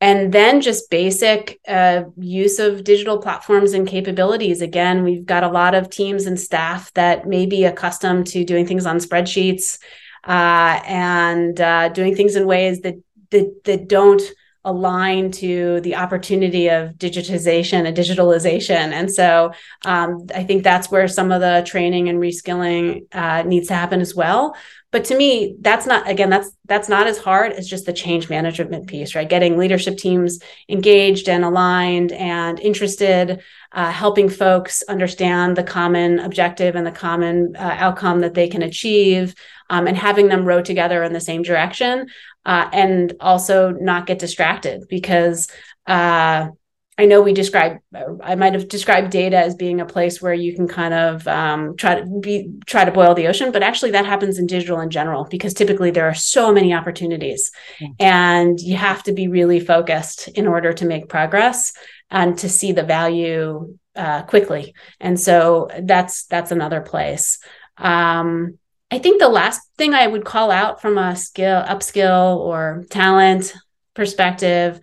and 0.00 0.32
then 0.34 0.60
just 0.60 0.90
basic 0.90 1.58
uh, 1.66 2.02
use 2.18 2.58
of 2.58 2.84
digital 2.84 3.22
platforms 3.22 3.72
and 3.72 3.88
capabilities. 3.88 4.60
Again 4.60 5.02
we've 5.02 5.24
got 5.24 5.44
a 5.44 5.48
lot 5.48 5.74
of 5.74 5.88
teams 5.88 6.26
and 6.26 6.38
staff 6.38 6.92
that 6.92 7.26
may 7.26 7.46
be 7.46 7.64
accustomed 7.64 8.26
to 8.28 8.44
doing 8.44 8.66
things 8.66 8.84
on 8.84 8.98
spreadsheets 8.98 9.78
uh, 10.24 10.80
and 10.84 11.58
uh, 11.58 11.88
doing 11.88 12.14
things 12.14 12.36
in 12.36 12.46
ways 12.46 12.80
that 12.82 12.96
that, 13.34 13.64
that 13.64 13.88
don't 13.88 14.22
align 14.64 15.30
to 15.30 15.80
the 15.82 15.94
opportunity 15.94 16.68
of 16.68 16.94
digitization 16.94 17.86
and 17.86 17.96
digitalization. 17.96 18.92
And 18.92 19.12
so 19.12 19.52
um, 19.84 20.26
I 20.34 20.42
think 20.44 20.64
that's 20.64 20.90
where 20.90 21.06
some 21.06 21.30
of 21.30 21.42
the 21.42 21.62
training 21.66 22.08
and 22.08 22.18
reskilling 22.18 23.06
uh, 23.12 23.42
needs 23.42 23.68
to 23.68 23.74
happen 23.74 24.00
as 24.00 24.14
well. 24.14 24.56
But 24.90 25.04
to 25.06 25.16
me, 25.16 25.56
that's 25.60 25.86
not 25.86 26.08
again, 26.08 26.30
that's 26.30 26.50
that's 26.66 26.88
not 26.88 27.08
as 27.08 27.18
hard 27.18 27.52
as 27.52 27.68
just 27.68 27.84
the 27.84 27.92
change 27.92 28.30
management 28.30 28.86
piece, 28.86 29.16
right? 29.16 29.28
Getting 29.28 29.58
leadership 29.58 29.98
teams 29.98 30.38
engaged 30.68 31.28
and 31.28 31.44
aligned 31.44 32.12
and 32.12 32.60
interested, 32.60 33.42
uh, 33.72 33.90
helping 33.90 34.28
folks 34.28 34.82
understand 34.88 35.56
the 35.56 35.64
common 35.64 36.20
objective 36.20 36.76
and 36.76 36.86
the 36.86 36.92
common 36.92 37.56
uh, 37.56 37.74
outcome 37.76 38.20
that 38.20 38.34
they 38.34 38.46
can 38.46 38.62
achieve, 38.62 39.34
um, 39.68 39.88
and 39.88 39.96
having 39.96 40.28
them 40.28 40.44
row 40.44 40.62
together 40.62 41.02
in 41.02 41.12
the 41.12 41.20
same 41.20 41.42
direction 41.42 42.06
uh, 42.44 42.68
and 42.72 43.14
also 43.20 43.70
not 43.70 44.06
get 44.06 44.18
distracted 44.18 44.84
because 44.88 45.48
uh, 45.86 46.48
I 46.96 47.06
know 47.06 47.22
we 47.22 47.32
describe 47.32 47.78
I 48.22 48.36
might 48.36 48.54
have 48.54 48.68
described 48.68 49.10
data 49.10 49.36
as 49.36 49.56
being 49.56 49.80
a 49.80 49.86
place 49.86 50.22
where 50.22 50.34
you 50.34 50.54
can 50.54 50.68
kind 50.68 50.94
of 50.94 51.26
um, 51.26 51.76
try 51.76 52.00
to 52.00 52.20
be 52.20 52.52
try 52.66 52.84
to 52.84 52.92
boil 52.92 53.14
the 53.14 53.26
ocean, 53.26 53.50
but 53.50 53.64
actually 53.64 53.90
that 53.92 54.06
happens 54.06 54.38
in 54.38 54.46
digital 54.46 54.78
in 54.78 54.90
general 54.90 55.24
because 55.24 55.54
typically 55.54 55.90
there 55.90 56.08
are 56.08 56.14
so 56.14 56.52
many 56.52 56.72
opportunities, 56.72 57.50
yeah. 57.80 57.88
and 57.98 58.60
you 58.60 58.76
have 58.76 59.02
to 59.04 59.12
be 59.12 59.26
really 59.26 59.58
focused 59.58 60.28
in 60.28 60.46
order 60.46 60.72
to 60.72 60.86
make 60.86 61.08
progress 61.08 61.72
and 62.10 62.38
to 62.38 62.48
see 62.48 62.70
the 62.70 62.84
value 62.84 63.76
uh, 63.96 64.22
quickly. 64.22 64.74
And 65.00 65.18
so 65.18 65.68
that's 65.82 66.26
that's 66.26 66.52
another 66.52 66.80
place. 66.80 67.40
Um, 67.76 68.58
I 68.90 68.98
think 68.98 69.20
the 69.20 69.28
last 69.28 69.60
thing 69.76 69.94
I 69.94 70.06
would 70.06 70.24
call 70.24 70.50
out 70.50 70.80
from 70.80 70.98
a 70.98 71.16
skill, 71.16 71.62
upskill, 71.62 72.36
or 72.36 72.84
talent 72.90 73.54
perspective 73.94 74.80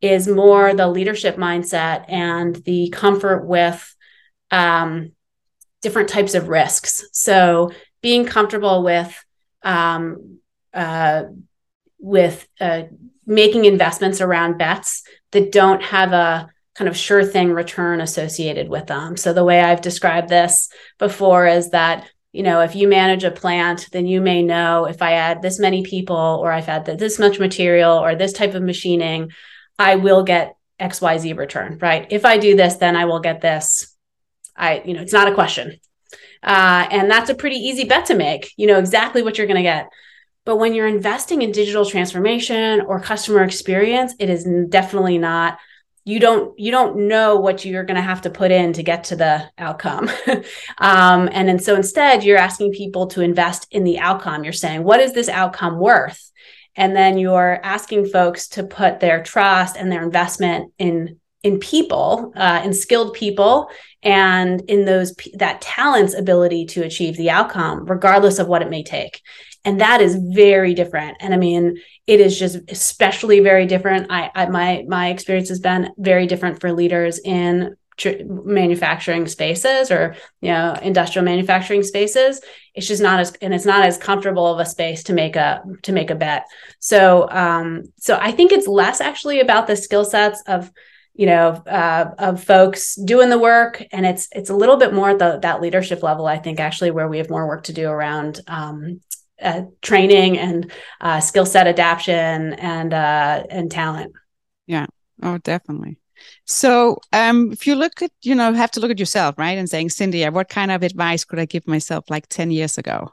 is 0.00 0.28
more 0.28 0.74
the 0.74 0.88
leadership 0.88 1.36
mindset 1.36 2.04
and 2.08 2.54
the 2.54 2.90
comfort 2.90 3.44
with 3.46 3.96
um, 4.50 5.12
different 5.82 6.08
types 6.08 6.34
of 6.34 6.48
risks. 6.48 7.04
So 7.12 7.70
being 8.00 8.24
comfortable 8.26 8.82
with 8.84 9.24
um, 9.62 10.38
uh, 10.72 11.24
with 11.98 12.46
uh, 12.60 12.82
making 13.26 13.64
investments 13.64 14.20
around 14.20 14.58
bets 14.58 15.02
that 15.32 15.50
don't 15.50 15.82
have 15.82 16.12
a 16.12 16.48
kind 16.74 16.88
of 16.88 16.96
sure 16.96 17.24
thing 17.24 17.52
return 17.52 18.00
associated 18.00 18.68
with 18.68 18.86
them. 18.86 19.16
So 19.16 19.32
the 19.32 19.44
way 19.44 19.60
I've 19.60 19.80
described 19.80 20.28
this 20.28 20.68
before 20.98 21.46
is 21.46 21.70
that 21.70 22.08
you 22.32 22.42
know 22.42 22.60
if 22.60 22.74
you 22.74 22.88
manage 22.88 23.24
a 23.24 23.30
plant 23.30 23.88
then 23.92 24.06
you 24.06 24.20
may 24.20 24.42
know 24.42 24.84
if 24.84 25.02
i 25.02 25.12
add 25.12 25.42
this 25.42 25.58
many 25.58 25.82
people 25.82 26.40
or 26.42 26.52
i've 26.52 26.66
had 26.66 26.84
this 26.84 27.18
much 27.18 27.38
material 27.38 27.92
or 27.92 28.14
this 28.14 28.32
type 28.32 28.54
of 28.54 28.62
machining 28.62 29.30
i 29.78 29.96
will 29.96 30.22
get 30.22 30.54
xyz 30.80 31.36
return 31.36 31.78
right? 31.80 32.06
If 32.10 32.24
i 32.24 32.38
do 32.38 32.56
this 32.56 32.76
then 32.76 32.96
i 32.96 33.04
will 33.04 33.20
get 33.20 33.40
this. 33.40 33.94
I 34.56 34.82
you 34.84 34.94
know 34.94 35.02
it's 35.02 35.12
not 35.12 35.28
a 35.28 35.34
question. 35.34 35.78
Uh, 36.40 36.86
and 36.90 37.10
that's 37.10 37.30
a 37.30 37.34
pretty 37.34 37.56
easy 37.56 37.84
bet 37.84 38.06
to 38.06 38.14
make. 38.14 38.52
You 38.56 38.66
know 38.68 38.78
exactly 38.78 39.22
what 39.22 39.38
you're 39.38 39.46
going 39.46 39.56
to 39.56 39.62
get. 39.62 39.88
But 40.44 40.56
when 40.56 40.72
you're 40.74 40.86
investing 40.86 41.42
in 41.42 41.52
digital 41.52 41.84
transformation 41.84 42.80
or 42.82 43.00
customer 43.00 43.42
experience 43.42 44.14
it 44.18 44.30
is 44.30 44.46
definitely 44.68 45.18
not 45.18 45.58
you 46.04 46.20
don't 46.20 46.58
you 46.58 46.70
don't 46.70 47.08
know 47.08 47.36
what 47.36 47.64
you're 47.64 47.84
going 47.84 47.96
to 47.96 48.02
have 48.02 48.22
to 48.22 48.30
put 48.30 48.50
in 48.50 48.72
to 48.72 48.82
get 48.82 49.04
to 49.04 49.16
the 49.16 49.44
outcome. 49.58 50.10
Um, 50.80 51.28
and, 51.32 51.50
and 51.50 51.60
so 51.60 51.74
instead 51.74 52.22
you're 52.22 52.38
asking 52.38 52.72
people 52.72 53.08
to 53.08 53.20
invest 53.20 53.66
in 53.72 53.82
the 53.82 53.98
outcome. 53.98 54.44
You're 54.44 54.52
saying 54.52 54.84
what 54.84 55.00
is 55.00 55.12
this 55.12 55.28
outcome 55.28 55.78
worth? 55.78 56.30
And 56.76 56.94
then 56.94 57.18
you're 57.18 57.58
asking 57.64 58.06
folks 58.06 58.46
to 58.50 58.62
put 58.62 59.00
their 59.00 59.22
trust 59.22 59.76
and 59.76 59.90
their 59.90 60.04
investment 60.04 60.72
in 60.78 61.18
in 61.42 61.58
people 61.58 62.32
uh, 62.36 62.62
in 62.64 62.72
skilled 62.72 63.14
people 63.14 63.68
and 64.02 64.60
in 64.62 64.84
those 64.84 65.14
that 65.34 65.60
talent's 65.60 66.14
ability 66.14 66.66
to 66.66 66.84
achieve 66.84 67.16
the 67.16 67.30
outcome 67.30 67.84
regardless 67.84 68.38
of 68.38 68.48
what 68.48 68.62
it 68.62 68.70
may 68.70 68.82
take 68.82 69.22
and 69.64 69.80
that 69.80 70.00
is 70.00 70.16
very 70.16 70.74
different. 70.74 71.16
And 71.20 71.34
i 71.34 71.36
mean 71.36 71.78
it 72.06 72.20
is 72.20 72.38
just 72.38 72.58
especially 72.68 73.40
very 73.40 73.66
different. 73.66 74.06
I, 74.10 74.30
I 74.34 74.46
my 74.46 74.84
my 74.88 75.10
experience 75.10 75.50
has 75.50 75.60
been 75.60 75.92
very 75.98 76.26
different 76.26 76.60
for 76.60 76.72
leaders 76.72 77.20
in 77.22 77.76
tr- 77.98 78.24
manufacturing 78.24 79.26
spaces 79.26 79.90
or 79.90 80.16
you 80.40 80.50
know 80.50 80.74
industrial 80.82 81.24
manufacturing 81.24 81.82
spaces. 81.82 82.40
It's 82.74 82.88
just 82.88 83.02
not 83.02 83.20
as 83.20 83.32
and 83.42 83.52
it's 83.52 83.66
not 83.66 83.84
as 83.84 83.98
comfortable 83.98 84.46
of 84.46 84.58
a 84.58 84.64
space 84.64 85.02
to 85.04 85.12
make 85.12 85.36
a 85.36 85.62
to 85.82 85.92
make 85.92 86.10
a 86.10 86.14
bet. 86.14 86.44
So 86.78 87.28
um 87.30 87.92
so 87.98 88.18
i 88.20 88.32
think 88.32 88.52
it's 88.52 88.66
less 88.66 89.00
actually 89.02 89.40
about 89.40 89.66
the 89.66 89.76
skill 89.76 90.04
sets 90.04 90.42
of 90.46 90.70
you 91.14 91.26
know 91.26 91.48
uh, 91.66 92.10
of 92.18 92.42
folks 92.42 92.94
doing 92.94 93.28
the 93.28 93.38
work. 93.38 93.82
And 93.92 94.06
it's 94.06 94.28
it's 94.32 94.50
a 94.50 94.56
little 94.56 94.76
bit 94.76 94.94
more 94.94 95.10
at 95.10 95.18
the 95.18 95.40
that 95.42 95.60
leadership 95.60 96.02
level 96.02 96.26
i 96.26 96.38
think 96.38 96.58
actually 96.58 96.92
where 96.92 97.08
we 97.08 97.18
have 97.18 97.28
more 97.28 97.46
work 97.46 97.64
to 97.64 97.72
do 97.72 97.90
around 97.90 98.40
um, 98.46 99.00
uh, 99.42 99.62
training 99.82 100.38
and 100.38 100.70
uh, 101.00 101.20
skill 101.20 101.46
set 101.46 101.66
adaptation 101.66 102.54
and 102.54 102.92
uh, 102.92 103.44
and 103.50 103.70
talent. 103.70 104.12
Yeah. 104.66 104.86
Oh, 105.22 105.38
definitely. 105.38 105.98
So, 106.44 106.98
um, 107.12 107.52
if 107.52 107.66
you 107.66 107.74
look 107.74 108.02
at, 108.02 108.10
you 108.22 108.34
know, 108.34 108.52
have 108.52 108.72
to 108.72 108.80
look 108.80 108.90
at 108.90 108.98
yourself, 108.98 109.38
right, 109.38 109.56
and 109.56 109.70
saying, 109.70 109.90
Cindy, 109.90 110.28
what 110.28 110.48
kind 110.48 110.70
of 110.70 110.82
advice 110.82 111.24
could 111.24 111.38
I 111.38 111.44
give 111.44 111.66
myself 111.66 112.10
like 112.10 112.26
ten 112.28 112.50
years 112.50 112.78
ago? 112.78 113.12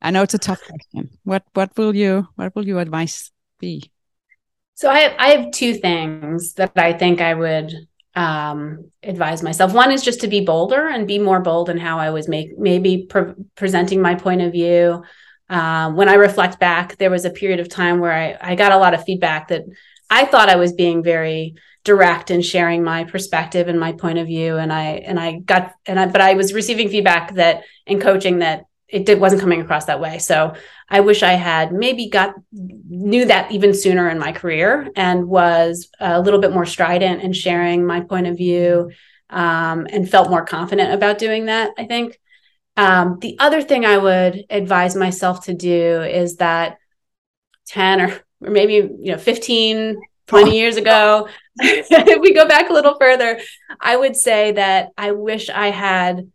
I 0.00 0.10
know 0.10 0.22
it's 0.22 0.34
a 0.34 0.38
tough 0.38 0.60
question. 0.62 1.10
What 1.24 1.44
what 1.54 1.76
will 1.76 1.94
you 1.94 2.28
what 2.36 2.54
will 2.54 2.66
your 2.66 2.80
advice 2.80 3.30
be? 3.58 3.90
So 4.74 4.90
I 4.90 4.98
have, 5.00 5.14
I 5.18 5.28
have 5.28 5.50
two 5.52 5.74
things 5.74 6.54
that 6.54 6.72
I 6.76 6.92
think 6.92 7.20
I 7.20 7.34
would 7.34 7.72
um, 8.16 8.90
advise 9.02 9.42
myself. 9.42 9.72
One 9.72 9.92
is 9.92 10.02
just 10.02 10.20
to 10.22 10.28
be 10.28 10.44
bolder 10.44 10.88
and 10.88 11.06
be 11.06 11.18
more 11.18 11.40
bold 11.40 11.70
in 11.70 11.78
how 11.78 11.98
I 11.98 12.10
was 12.10 12.28
make 12.28 12.58
maybe 12.58 13.06
pre- 13.08 13.34
presenting 13.54 14.02
my 14.02 14.14
point 14.14 14.42
of 14.42 14.52
view, 14.52 15.02
um, 15.48 15.96
when 15.96 16.08
I 16.08 16.14
reflect 16.14 16.58
back, 16.58 16.96
there 16.96 17.10
was 17.10 17.24
a 17.24 17.30
period 17.30 17.60
of 17.60 17.68
time 17.68 18.00
where 18.00 18.12
I, 18.12 18.52
I 18.52 18.54
got 18.54 18.72
a 18.72 18.78
lot 18.78 18.94
of 18.94 19.04
feedback 19.04 19.48
that 19.48 19.64
I 20.10 20.24
thought 20.24 20.48
I 20.48 20.56
was 20.56 20.72
being 20.72 21.02
very 21.02 21.54
direct 21.84 22.30
in 22.30 22.40
sharing 22.40 22.82
my 22.82 23.04
perspective 23.04 23.68
and 23.68 23.78
my 23.78 23.92
point 23.92 24.18
of 24.18 24.26
view. 24.26 24.56
And 24.56 24.72
I 24.72 24.84
and 25.04 25.20
I 25.20 25.38
got 25.40 25.74
and 25.86 26.00
I 26.00 26.06
but 26.06 26.20
I 26.20 26.34
was 26.34 26.54
receiving 26.54 26.88
feedback 26.88 27.34
that 27.34 27.64
in 27.86 28.00
coaching 28.00 28.38
that 28.38 28.64
it 28.88 29.06
did, 29.06 29.20
wasn't 29.20 29.40
coming 29.40 29.60
across 29.60 29.86
that 29.86 30.00
way. 30.00 30.18
So 30.18 30.54
I 30.88 31.00
wish 31.00 31.22
I 31.22 31.32
had 31.32 31.72
maybe 31.72 32.08
got 32.08 32.34
knew 32.52 33.24
that 33.26 33.50
even 33.50 33.74
sooner 33.74 34.08
in 34.08 34.18
my 34.18 34.32
career 34.32 34.88
and 34.96 35.26
was 35.26 35.90
a 36.00 36.20
little 36.20 36.40
bit 36.40 36.52
more 36.52 36.66
strident 36.66 37.22
in 37.22 37.32
sharing 37.32 37.84
my 37.84 38.00
point 38.00 38.26
of 38.26 38.36
view 38.36 38.90
um, 39.30 39.86
and 39.90 40.08
felt 40.08 40.30
more 40.30 40.44
confident 40.44 40.92
about 40.92 41.18
doing 41.18 41.46
that. 41.46 41.72
I 41.76 41.84
think. 41.84 42.18
Um, 42.76 43.18
the 43.20 43.36
other 43.38 43.62
thing 43.62 43.84
I 43.84 43.98
would 43.98 44.44
advise 44.50 44.96
myself 44.96 45.44
to 45.46 45.54
do 45.54 46.02
is 46.02 46.36
that 46.36 46.78
10 47.66 48.00
or, 48.00 48.20
or 48.40 48.50
maybe, 48.50 48.74
you 48.74 49.12
know, 49.12 49.18
15, 49.18 50.00
20 50.26 50.58
years 50.58 50.76
ago, 50.76 51.28
if 51.58 52.20
we 52.20 52.34
go 52.34 52.48
back 52.48 52.70
a 52.70 52.72
little 52.72 52.96
further, 52.98 53.40
I 53.80 53.96
would 53.96 54.16
say 54.16 54.52
that 54.52 54.90
I 54.96 55.12
wish 55.12 55.50
I 55.50 55.68
had 55.68 56.30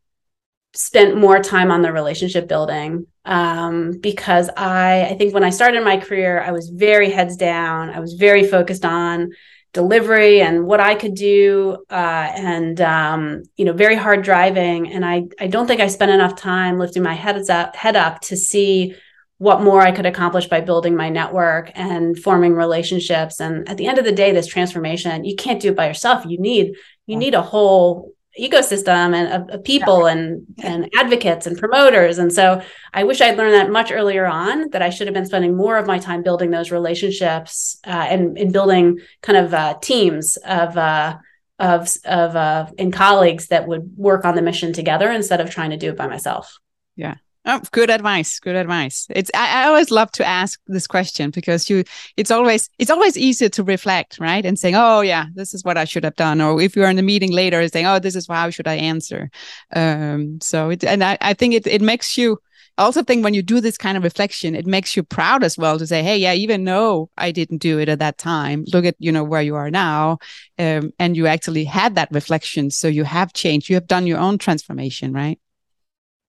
spent 0.74 1.18
more 1.18 1.40
time 1.40 1.72
on 1.72 1.82
the 1.82 1.92
relationship 1.92 2.48
building 2.48 3.08
um, 3.26 4.00
because 4.00 4.50
I, 4.56 5.08
I 5.10 5.18
think 5.18 5.34
when 5.34 5.44
I 5.44 5.50
started 5.50 5.84
my 5.84 5.98
career, 5.98 6.42
I 6.42 6.52
was 6.52 6.70
very 6.70 7.10
heads 7.10 7.36
down. 7.36 7.90
I 7.90 8.00
was 8.00 8.14
very 8.14 8.48
focused 8.48 8.86
on 8.86 9.32
delivery 9.74 10.42
and 10.42 10.66
what 10.66 10.80
I 10.80 10.96
could 10.96 11.14
do, 11.14 11.84
uh, 11.90 12.32
and 12.36 12.82
um, 12.82 13.44
you 13.56 13.66
know, 13.66 13.74
very 13.74 13.96
hard 13.96 14.24
driving. 14.24 14.92
And 14.92 15.06
I 15.06 15.24
I 15.40 15.48
don't 15.48 15.68
think 15.68 15.82
I 15.82 15.88
spent 15.88 16.12
enough 16.12 16.36
time 16.36 16.78
lifting 16.78 17.04
my 17.04 17.14
head 17.14 17.50
up 17.50 17.76
head 17.76 17.96
up 17.96 18.22
to 18.22 18.38
see 18.38 18.96
what 19.38 19.62
more 19.62 19.82
I 19.82 19.94
could 19.94 20.06
accomplish 20.06 20.48
by 20.48 20.60
building 20.60 20.96
my 20.96 21.10
network 21.10 21.72
and 21.74 22.18
forming 22.20 22.54
relationships. 22.54 23.40
And 23.40 23.68
at 23.70 23.78
the 23.78 23.88
end 23.88 23.98
of 23.98 24.04
the 24.04 24.12
day, 24.12 24.32
this 24.32 24.48
transformation 24.48 25.24
you 25.24 25.36
can't 25.36 25.62
do 25.62 25.70
it 25.70 25.78
by 25.78 25.88
yourself. 25.88 26.26
You 26.26 26.40
need 26.40 26.76
you 27.06 27.16
need 27.16 27.36
a 27.36 27.42
whole 27.42 28.14
ecosystem 28.40 29.14
and 29.16 29.52
of, 29.52 29.64
people 29.64 30.06
yeah. 30.06 30.14
and 30.14 30.46
and 30.64 30.90
advocates 30.96 31.46
and 31.48 31.58
promoters. 31.58 32.18
And 32.18 32.32
so 32.32 32.62
i 32.94 33.04
wish 33.04 33.22
i'd 33.22 33.38
learned 33.38 33.54
that 33.54 33.70
much 33.70 33.92
earlier 33.92 34.26
on 34.26 34.70
that 34.72 34.82
i 34.82 34.90
should 34.90 35.08
have 35.08 35.14
been 35.14 35.26
spending 35.26 35.56
more 35.56 35.78
of 35.78 35.86
my 35.86 36.00
time 36.00 36.24
building 36.24 36.50
those 36.50 36.72
relationships 36.72 37.80
uh, 37.86 38.08
and 38.10 38.38
in 38.38 38.52
building 38.52 39.00
kind 39.22 39.38
of 39.38 39.54
uh, 39.54 39.78
teams 39.82 40.38
of 40.38 40.78
uh, 40.78 41.18
of 41.60 41.90
of 42.06 42.36
uh, 42.36 42.66
and 42.78 42.94
colleagues 42.94 43.48
that 43.48 43.68
would 43.68 43.92
work 43.98 44.26
on 44.26 44.36
the 44.36 44.42
mission 44.42 44.74
together 44.74 45.12
instead 45.12 45.42
of 45.42 45.50
trying 45.50 45.72
to 45.72 45.78
do 45.78 45.90
it 45.90 45.98
by 45.98 46.08
myself. 46.08 46.60
Yeah 46.96 47.16
Oh, 47.50 47.60
good 47.72 47.90
advice. 47.90 48.40
Good 48.40 48.56
advice. 48.56 49.08
It's 49.10 49.32
I, 49.34 49.64
I, 49.64 49.68
always 49.68 49.90
love 49.90 50.12
to 50.12 50.26
ask 50.26 50.60
this 50.68 50.86
question 50.86 51.32
because 51.32 51.68
you 51.68 51.84
it's 52.16 52.30
always 52.30 52.70
it's 52.78 52.92
always 52.92 53.18
easier 53.18 53.50
to 53.50 53.64
reflect, 53.64 54.20
right? 54.20 54.46
And 54.46 54.60
saying, 54.60 54.76
Oh 54.76 55.02
yeah, 55.02 55.26
this 55.34 55.56
is 55.56 55.64
what 55.64 55.76
I 55.76 55.86
should 55.86 56.04
have 56.04 56.16
done. 56.16 56.42
Or 56.42 56.62
if 56.62 56.76
you're 56.76 56.90
in 56.90 56.96
the 56.96 57.02
meeting 57.02 57.32
later 57.32 57.68
saying, 57.68 57.88
Oh, 57.88 57.98
this 57.98 58.16
is 58.16 58.28
how 58.28 58.52
should 58.52 58.68
I 58.68 58.76
answer. 58.76 59.32
Um, 59.76 60.40
so 60.42 60.70
it 60.70 60.84
and 60.84 61.04
I, 61.04 61.18
I 61.22 61.34
think 61.34 61.56
it 61.56 61.66
it 61.66 61.82
makes 61.82 62.20
you 62.20 62.38
I 62.78 62.84
also 62.84 63.02
think 63.02 63.24
when 63.24 63.34
you 63.34 63.42
do 63.42 63.60
this 63.60 63.80
kind 63.80 63.98
of 63.98 64.04
reflection, 64.04 64.54
it 64.54 64.68
makes 64.68 64.96
you 64.96 65.02
proud 65.02 65.44
as 65.44 65.58
well 65.58 65.80
to 65.80 65.88
say, 65.88 66.04
Hey, 66.04 66.18
yeah, 66.18 66.34
even 66.34 66.64
though 66.66 67.10
I 67.18 67.32
didn't 67.32 67.58
do 67.58 67.80
it 67.80 67.90
at 67.90 68.00
that 68.00 68.20
time, 68.20 68.64
look 68.72 68.86
at, 68.86 68.96
you 69.00 69.12
know, 69.12 69.24
where 69.24 69.42
you 69.42 69.56
are 69.56 69.72
now. 69.72 70.20
Um, 70.60 70.94
and 71.00 71.18
you 71.18 71.26
actually 71.26 71.66
had 71.66 71.96
that 71.96 72.10
reflection. 72.12 72.70
So 72.70 72.88
you 72.88 73.06
have 73.06 73.34
changed, 73.34 73.70
you 73.70 73.76
have 73.76 73.88
done 73.88 74.06
your 74.06 74.20
own 74.20 74.38
transformation, 74.38 75.14
right? 75.14 75.40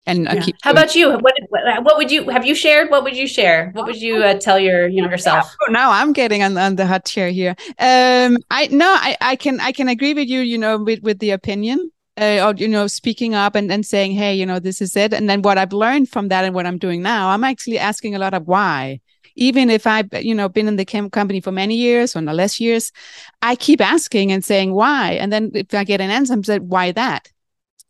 And 0.06 0.24
yeah. 0.24 0.46
how 0.62 0.70
about 0.70 0.94
you? 0.94 1.10
What, 1.10 1.34
what, 1.50 1.96
would 1.96 2.10
you 2.10 2.28
have 2.30 2.46
you 2.46 2.54
shared? 2.54 2.90
What 2.90 3.04
would 3.04 3.16
you 3.16 3.26
share? 3.26 3.70
What 3.74 3.86
would 3.86 4.00
you 4.00 4.16
uh, 4.16 4.34
tell 4.34 4.58
your 4.58 4.88
younger 4.88 5.18
self 5.18 5.54
oh, 5.66 5.70
now 5.70 5.90
i'm 5.90 6.12
getting 6.12 6.42
on, 6.42 6.56
on 6.56 6.76
the 6.76 6.86
hot 6.86 7.04
chair 7.04 7.30
here. 7.30 7.54
Um 7.78 8.38
i 8.50 8.68
no 8.70 8.86
i 8.86 9.16
i 9.20 9.36
can 9.36 9.60
i 9.60 9.72
can 9.72 9.88
agree 9.88 10.14
with 10.14 10.28
you 10.28 10.40
you 10.40 10.58
know 10.58 10.78
with 10.78 11.02
with 11.02 11.18
the 11.18 11.30
opinion 11.30 11.90
uh, 12.20 12.40
or 12.44 12.54
you 12.56 12.68
know 12.68 12.86
speaking 12.86 13.34
up 13.34 13.54
and 13.54 13.70
then 13.70 13.82
saying 13.82 14.12
hey 14.12 14.34
you 14.34 14.46
know 14.46 14.58
this 14.58 14.80
is 14.80 14.96
it. 14.96 15.12
And 15.12 15.28
then 15.28 15.42
what 15.42 15.58
i've 15.58 15.72
learned 15.72 16.08
from 16.08 16.28
that 16.28 16.44
and 16.44 16.54
what 16.54 16.66
i'm 16.66 16.78
doing 16.78 17.02
now 17.02 17.30
i'm 17.30 17.44
actually 17.44 17.78
asking 17.78 18.14
a 18.14 18.18
lot 18.18 18.34
of 18.34 18.46
why. 18.46 19.00
Even 19.36 19.70
if 19.70 19.86
i've 19.86 20.12
you 20.12 20.34
know 20.34 20.48
been 20.48 20.68
in 20.68 20.76
the 20.76 20.84
company 20.84 21.40
for 21.40 21.52
many 21.52 21.76
years 21.76 22.16
or 22.16 22.20
no 22.20 22.32
less 22.32 22.58
years 22.60 22.92
i 23.42 23.54
keep 23.54 23.80
asking 23.80 24.32
and 24.32 24.44
saying 24.44 24.72
why. 24.72 25.12
And 25.12 25.32
then 25.32 25.50
if 25.54 25.74
i 25.74 25.84
get 25.84 26.00
an 26.00 26.10
answer 26.10 26.32
i'm 26.32 26.44
saying 26.44 26.68
why 26.68 26.92
that 26.92 27.30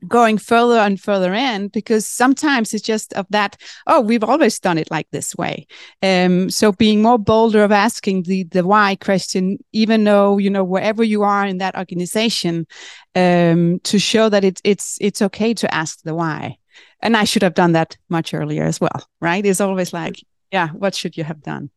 going 0.09 0.39
further 0.39 0.79
and 0.79 1.01
further 1.01 1.35
in 1.35 1.69
because 1.69 2.07
sometimes 2.07 2.75
it's 2.75 2.85
just 2.85 3.13
of 3.15 3.27
that 3.31 3.57
oh 3.87 4.01
we've 4.01 4.25
always 4.25 4.59
done 4.59 4.79
it 4.79 4.91
like 4.91 5.09
this 5.11 5.35
way. 5.37 5.67
Um 6.03 6.51
so 6.51 6.73
being 6.73 7.03
more 7.03 7.19
bolder 7.19 7.65
of 7.65 7.73
asking 7.73 8.25
the 8.25 8.45
the 8.45 8.67
why 8.67 8.97
question 8.97 9.59
even 9.73 10.05
though 10.05 10.39
you 10.39 10.51
know 10.51 10.65
wherever 10.65 11.03
you 11.05 11.23
are 11.23 11.47
in 11.47 11.59
that 11.59 11.77
organization 11.77 12.67
um 13.15 13.81
to 13.85 13.99
show 13.99 14.29
that 14.29 14.45
it's 14.45 14.61
it's 14.65 14.99
it's 15.01 15.23
okay 15.23 15.55
to 15.55 15.75
ask 15.75 16.03
the 16.03 16.15
why. 16.15 16.57
And 17.03 17.17
i 17.17 17.25
should 17.25 17.43
have 17.43 17.55
done 17.55 17.73
that 17.73 17.97
much 18.09 18.35
earlier 18.35 18.65
as 18.65 18.81
well 18.81 19.09
right? 19.21 19.45
It's 19.45 19.61
always 19.61 19.93
like 19.93 20.17
yeah 20.53 20.69
what 20.69 20.95
should 20.95 21.17
you 21.17 21.25
have 21.25 21.43
done? 21.43 21.71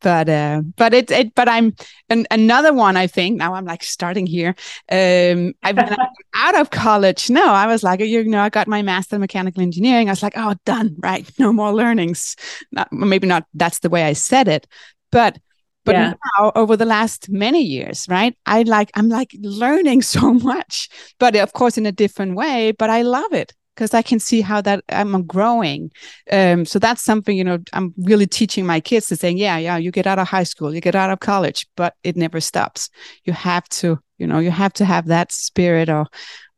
But 0.00 0.28
uh 0.28 0.62
but 0.76 0.94
it, 0.94 1.10
it 1.10 1.34
but 1.34 1.48
i'm 1.48 1.74
and 2.08 2.26
another 2.30 2.72
one 2.72 2.96
i 2.96 3.06
think 3.06 3.36
now 3.36 3.54
i'm 3.54 3.64
like 3.64 3.82
starting 3.82 4.26
here. 4.26 4.54
Um 4.90 5.54
i've 5.62 5.76
been 5.76 5.94
out 6.34 6.58
of 6.60 6.70
college. 6.70 7.30
No 7.30 7.44
i 7.46 7.66
was 7.66 7.82
like 7.82 8.00
you 8.00 8.24
know 8.24 8.40
i 8.40 8.48
got 8.48 8.68
my 8.68 8.82
master 8.82 9.16
in 9.16 9.20
mechanical 9.20 9.62
engineering. 9.62 10.08
I 10.08 10.12
was 10.12 10.22
like 10.22 10.34
oh 10.36 10.54
done 10.64 10.96
right? 10.98 11.28
No 11.38 11.52
more 11.52 11.72
learnings. 11.72 12.36
Not 12.72 12.92
maybe 12.92 13.26
not 13.26 13.44
that's 13.54 13.80
the 13.80 13.90
way 13.90 14.04
i 14.04 14.12
said 14.14 14.48
it 14.48 14.66
but 15.10 15.38
But 15.84 15.94
yeah. 15.96 16.14
now, 16.38 16.52
over 16.56 16.76
the 16.76 16.84
last 16.84 17.28
many 17.30 17.62
years, 17.62 18.06
right, 18.10 18.34
I 18.44 18.62
like 18.64 18.90
I'm 18.94 19.08
like 19.08 19.30
learning 19.40 20.02
so 20.16 20.34
much, 20.34 20.88
but 21.18 21.36
of 21.36 21.52
course 21.52 21.78
in 21.78 21.86
a 21.86 21.92
different 21.92 22.34
way. 22.36 22.72
But 22.72 22.90
I 22.90 23.02
love 23.02 23.32
it 23.32 23.54
because 23.76 23.92
I 23.92 24.02
can 24.02 24.18
see 24.18 24.40
how 24.40 24.60
that 24.62 24.82
I'm 24.88 25.26
growing. 25.26 25.92
Um, 26.32 26.64
so 26.64 26.78
that's 26.78 27.02
something 27.02 27.36
you 27.36 27.44
know 27.44 27.58
I'm 27.72 27.94
really 27.98 28.26
teaching 28.26 28.66
my 28.66 28.80
kids 28.80 29.06
to 29.08 29.16
saying, 29.16 29.38
yeah, 29.38 29.58
yeah, 29.58 29.76
you 29.76 29.90
get 29.90 30.06
out 30.06 30.18
of 30.18 30.26
high 30.26 30.44
school, 30.44 30.74
you 30.74 30.80
get 30.80 30.94
out 30.94 31.10
of 31.10 31.20
college, 31.20 31.66
but 31.76 31.94
it 32.02 32.16
never 32.16 32.40
stops. 32.40 32.88
You 33.24 33.34
have 33.34 33.68
to, 33.68 33.98
you 34.18 34.26
know, 34.26 34.38
you 34.38 34.50
have 34.50 34.72
to 34.74 34.84
have 34.84 35.06
that 35.06 35.30
spirit 35.30 35.88
or 35.88 36.06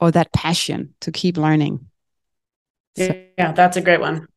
or 0.01 0.11
that 0.13 0.33
passion 0.33 0.95
to 1.01 1.13
keep 1.13 1.37
learning. 1.37 1.87
So, 2.97 3.15
yeah, 3.37 3.53
that's 3.53 3.77
a 3.77 3.81
great 3.81 4.01
one. 4.01 4.29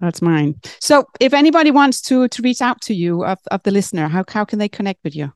That's 0.00 0.20
mine. 0.20 0.56
So 0.80 1.04
if 1.20 1.32
anybody 1.32 1.70
wants 1.70 2.02
to 2.02 2.28
to 2.28 2.42
reach 2.42 2.60
out 2.60 2.80
to 2.82 2.94
you 2.94 3.24
of, 3.24 3.38
of 3.50 3.62
the 3.62 3.70
listener, 3.70 4.08
how 4.08 4.24
how 4.28 4.44
can 4.44 4.58
they 4.58 4.68
connect 4.68 5.02
with 5.04 5.16
you? 5.16 5.32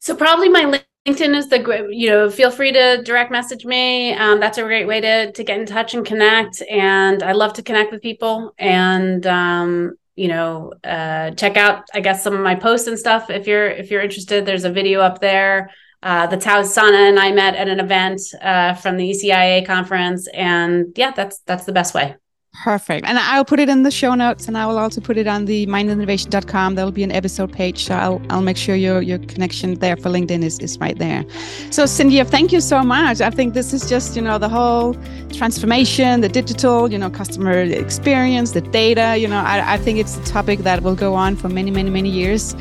So 0.00 0.14
probably 0.14 0.48
my 0.48 0.82
LinkedIn 1.06 1.36
is 1.36 1.48
the 1.48 1.88
you 1.90 2.08
know, 2.08 2.30
feel 2.30 2.50
free 2.50 2.72
to 2.72 3.02
direct 3.02 3.30
message 3.30 3.66
me. 3.66 4.14
Um, 4.14 4.40
that's 4.40 4.56
a 4.56 4.62
great 4.62 4.86
way 4.86 5.00
to 5.02 5.32
to 5.32 5.44
get 5.44 5.60
in 5.60 5.66
touch 5.66 5.92
and 5.94 6.04
connect. 6.04 6.62
And 6.70 7.22
I 7.22 7.32
love 7.32 7.52
to 7.54 7.62
connect 7.62 7.92
with 7.92 8.00
people 8.00 8.54
and 8.58 9.26
um, 9.26 9.98
you 10.16 10.28
know, 10.28 10.72
uh, 10.82 11.32
check 11.32 11.56
out 11.58 11.84
I 11.92 12.00
guess 12.00 12.22
some 12.22 12.34
of 12.34 12.40
my 12.40 12.54
posts 12.54 12.86
and 12.86 12.98
stuff 12.98 13.28
if 13.28 13.46
you're 13.46 13.68
if 13.68 13.90
you're 13.90 14.00
interested. 14.00 14.46
There's 14.46 14.64
a 14.64 14.72
video 14.72 15.00
up 15.00 15.20
there. 15.20 15.70
Uh, 16.02 16.26
that's 16.26 16.44
how 16.44 16.62
Sana 16.62 16.98
and 16.98 17.18
I 17.18 17.32
met 17.32 17.54
at 17.54 17.68
an 17.68 17.80
event 17.80 18.20
uh, 18.40 18.74
from 18.74 18.98
the 18.98 19.10
ECIA 19.10 19.66
conference, 19.66 20.28
and 20.28 20.86
yeah, 20.96 21.12
that's 21.12 21.38
that's 21.40 21.64
the 21.64 21.72
best 21.72 21.94
way. 21.94 22.16
Perfect. 22.62 23.04
And 23.06 23.18
I'll 23.18 23.44
put 23.44 23.58
it 23.58 23.68
in 23.68 23.82
the 23.82 23.90
show 23.90 24.14
notes 24.14 24.46
and 24.46 24.56
I 24.56 24.64
will 24.66 24.78
also 24.78 25.00
put 25.00 25.16
it 25.16 25.26
on 25.26 25.44
the 25.44 25.66
mindinnovation.com. 25.66 26.76
There'll 26.76 26.92
be 26.92 27.02
an 27.02 27.10
episode 27.10 27.52
page. 27.52 27.84
So 27.84 27.94
I'll, 27.94 28.22
I'll 28.30 28.42
make 28.42 28.56
sure 28.56 28.76
your, 28.76 29.02
your 29.02 29.18
connection 29.18 29.74
there 29.74 29.96
for 29.96 30.08
LinkedIn 30.08 30.44
is, 30.44 30.58
is 30.60 30.78
right 30.78 30.96
there. 30.96 31.24
So 31.70 31.84
Cindy, 31.84 32.22
thank 32.22 32.52
you 32.52 32.60
so 32.60 32.82
much. 32.82 33.20
I 33.20 33.30
think 33.30 33.54
this 33.54 33.72
is 33.72 33.88
just, 33.88 34.14
you 34.14 34.22
know, 34.22 34.38
the 34.38 34.48
whole 34.48 34.94
transformation, 35.32 36.20
the 36.20 36.28
digital, 36.28 36.90
you 36.90 36.96
know, 36.96 37.10
customer 37.10 37.60
experience, 37.60 38.52
the 38.52 38.60
data, 38.60 39.16
you 39.18 39.26
know, 39.26 39.40
I, 39.40 39.74
I 39.74 39.78
think 39.78 39.98
it's 39.98 40.16
a 40.16 40.24
topic 40.24 40.60
that 40.60 40.82
will 40.82 40.96
go 40.96 41.14
on 41.14 41.34
for 41.34 41.48
many, 41.48 41.72
many, 41.72 41.90
many 41.90 42.08
years. 42.08 42.54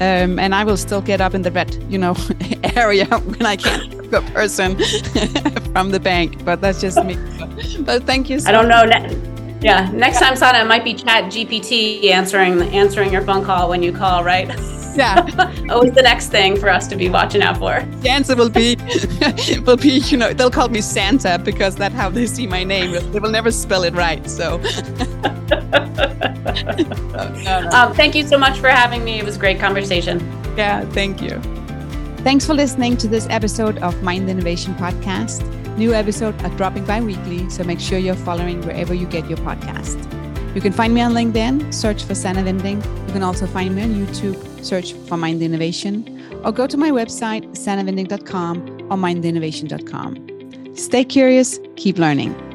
Um, 0.00 0.38
and 0.38 0.54
I 0.54 0.64
will 0.64 0.78
still 0.78 1.02
get 1.02 1.20
up 1.20 1.34
in 1.34 1.42
the 1.42 1.50
red, 1.50 1.74
you 1.90 1.98
know, 1.98 2.16
area 2.76 3.06
when 3.06 3.44
I 3.44 3.56
can't 3.56 3.92
a 4.14 4.22
person 4.32 4.76
from 5.72 5.90
the 5.90 6.00
bank, 6.00 6.44
but 6.44 6.60
that's 6.60 6.80
just 6.80 7.02
me. 7.04 7.16
But 7.80 8.04
thank 8.04 8.30
you. 8.30 8.40
So 8.40 8.48
I 8.48 8.52
don't 8.52 8.68
know. 8.68 9.29
Yeah. 9.60 9.90
Next 9.92 10.18
time, 10.18 10.36
Sanna, 10.36 10.60
it 10.60 10.66
might 10.66 10.84
be 10.84 10.94
Chat 10.94 11.24
GPT 11.24 12.10
answering 12.10 12.62
answering 12.62 13.12
your 13.12 13.22
phone 13.22 13.44
call 13.44 13.68
when 13.68 13.82
you 13.82 13.92
call, 13.92 14.24
right? 14.24 14.48
Yeah. 14.96 15.26
Always 15.70 15.92
the 15.92 16.02
next 16.02 16.28
thing 16.28 16.56
for 16.56 16.68
us 16.68 16.86
to 16.88 16.96
be 16.96 17.08
watching 17.08 17.42
out 17.42 17.58
for. 17.58 17.80
The 18.00 18.08
answer 18.08 18.34
will 18.34 18.48
be 18.48 18.76
will 19.66 19.76
be, 19.76 19.98
you 19.98 20.16
know, 20.16 20.32
they'll 20.32 20.50
call 20.50 20.68
me 20.68 20.80
Santa 20.80 21.38
because 21.38 21.76
that's 21.76 21.94
how 21.94 22.10
they 22.10 22.26
see 22.26 22.46
my 22.46 22.64
name. 22.64 22.92
They 23.12 23.20
will 23.20 23.30
never 23.30 23.50
spell 23.50 23.84
it 23.84 23.94
right. 23.94 24.28
So 24.28 24.58
no, 24.58 25.58
no. 27.44 27.70
Um, 27.72 27.94
thank 27.94 28.14
you 28.14 28.26
so 28.26 28.38
much 28.38 28.58
for 28.58 28.68
having 28.68 29.04
me. 29.04 29.18
It 29.18 29.24
was 29.24 29.36
a 29.36 29.38
great 29.40 29.60
conversation. 29.60 30.20
Yeah, 30.56 30.84
thank 30.86 31.22
you. 31.22 31.40
Thanks 32.22 32.44
for 32.44 32.54
listening 32.54 32.96
to 32.98 33.08
this 33.08 33.26
episode 33.30 33.78
of 33.78 34.02
Mind 34.02 34.28
Innovation 34.28 34.74
Podcast. 34.74 35.59
New 35.80 35.94
episodes 35.94 36.44
are 36.44 36.50
dropping 36.58 36.84
bi 36.84 37.00
weekly, 37.00 37.48
so 37.48 37.64
make 37.64 37.80
sure 37.80 37.96
you're 37.96 38.14
following 38.14 38.60
wherever 38.66 38.92
you 38.92 39.06
get 39.06 39.26
your 39.30 39.38
podcast. 39.38 39.96
You 40.54 40.60
can 40.60 40.74
find 40.74 40.92
me 40.92 41.00
on 41.00 41.14
LinkedIn, 41.14 41.72
search 41.72 42.02
for 42.04 42.14
Sanna 42.14 42.42
Vending. 42.42 42.82
You 43.06 43.12
can 43.14 43.22
also 43.22 43.46
find 43.46 43.74
me 43.74 43.84
on 43.84 43.94
YouTube, 43.94 44.36
search 44.62 44.92
for 45.08 45.16
Mind 45.16 45.40
Innovation, 45.42 46.04
or 46.44 46.52
go 46.52 46.66
to 46.66 46.76
my 46.76 46.90
website, 46.90 47.50
sannavending.com 47.52 48.58
or 48.90 48.98
mindinnovation.com. 48.98 50.76
Stay 50.76 51.02
curious, 51.02 51.58
keep 51.76 51.96
learning. 51.96 52.49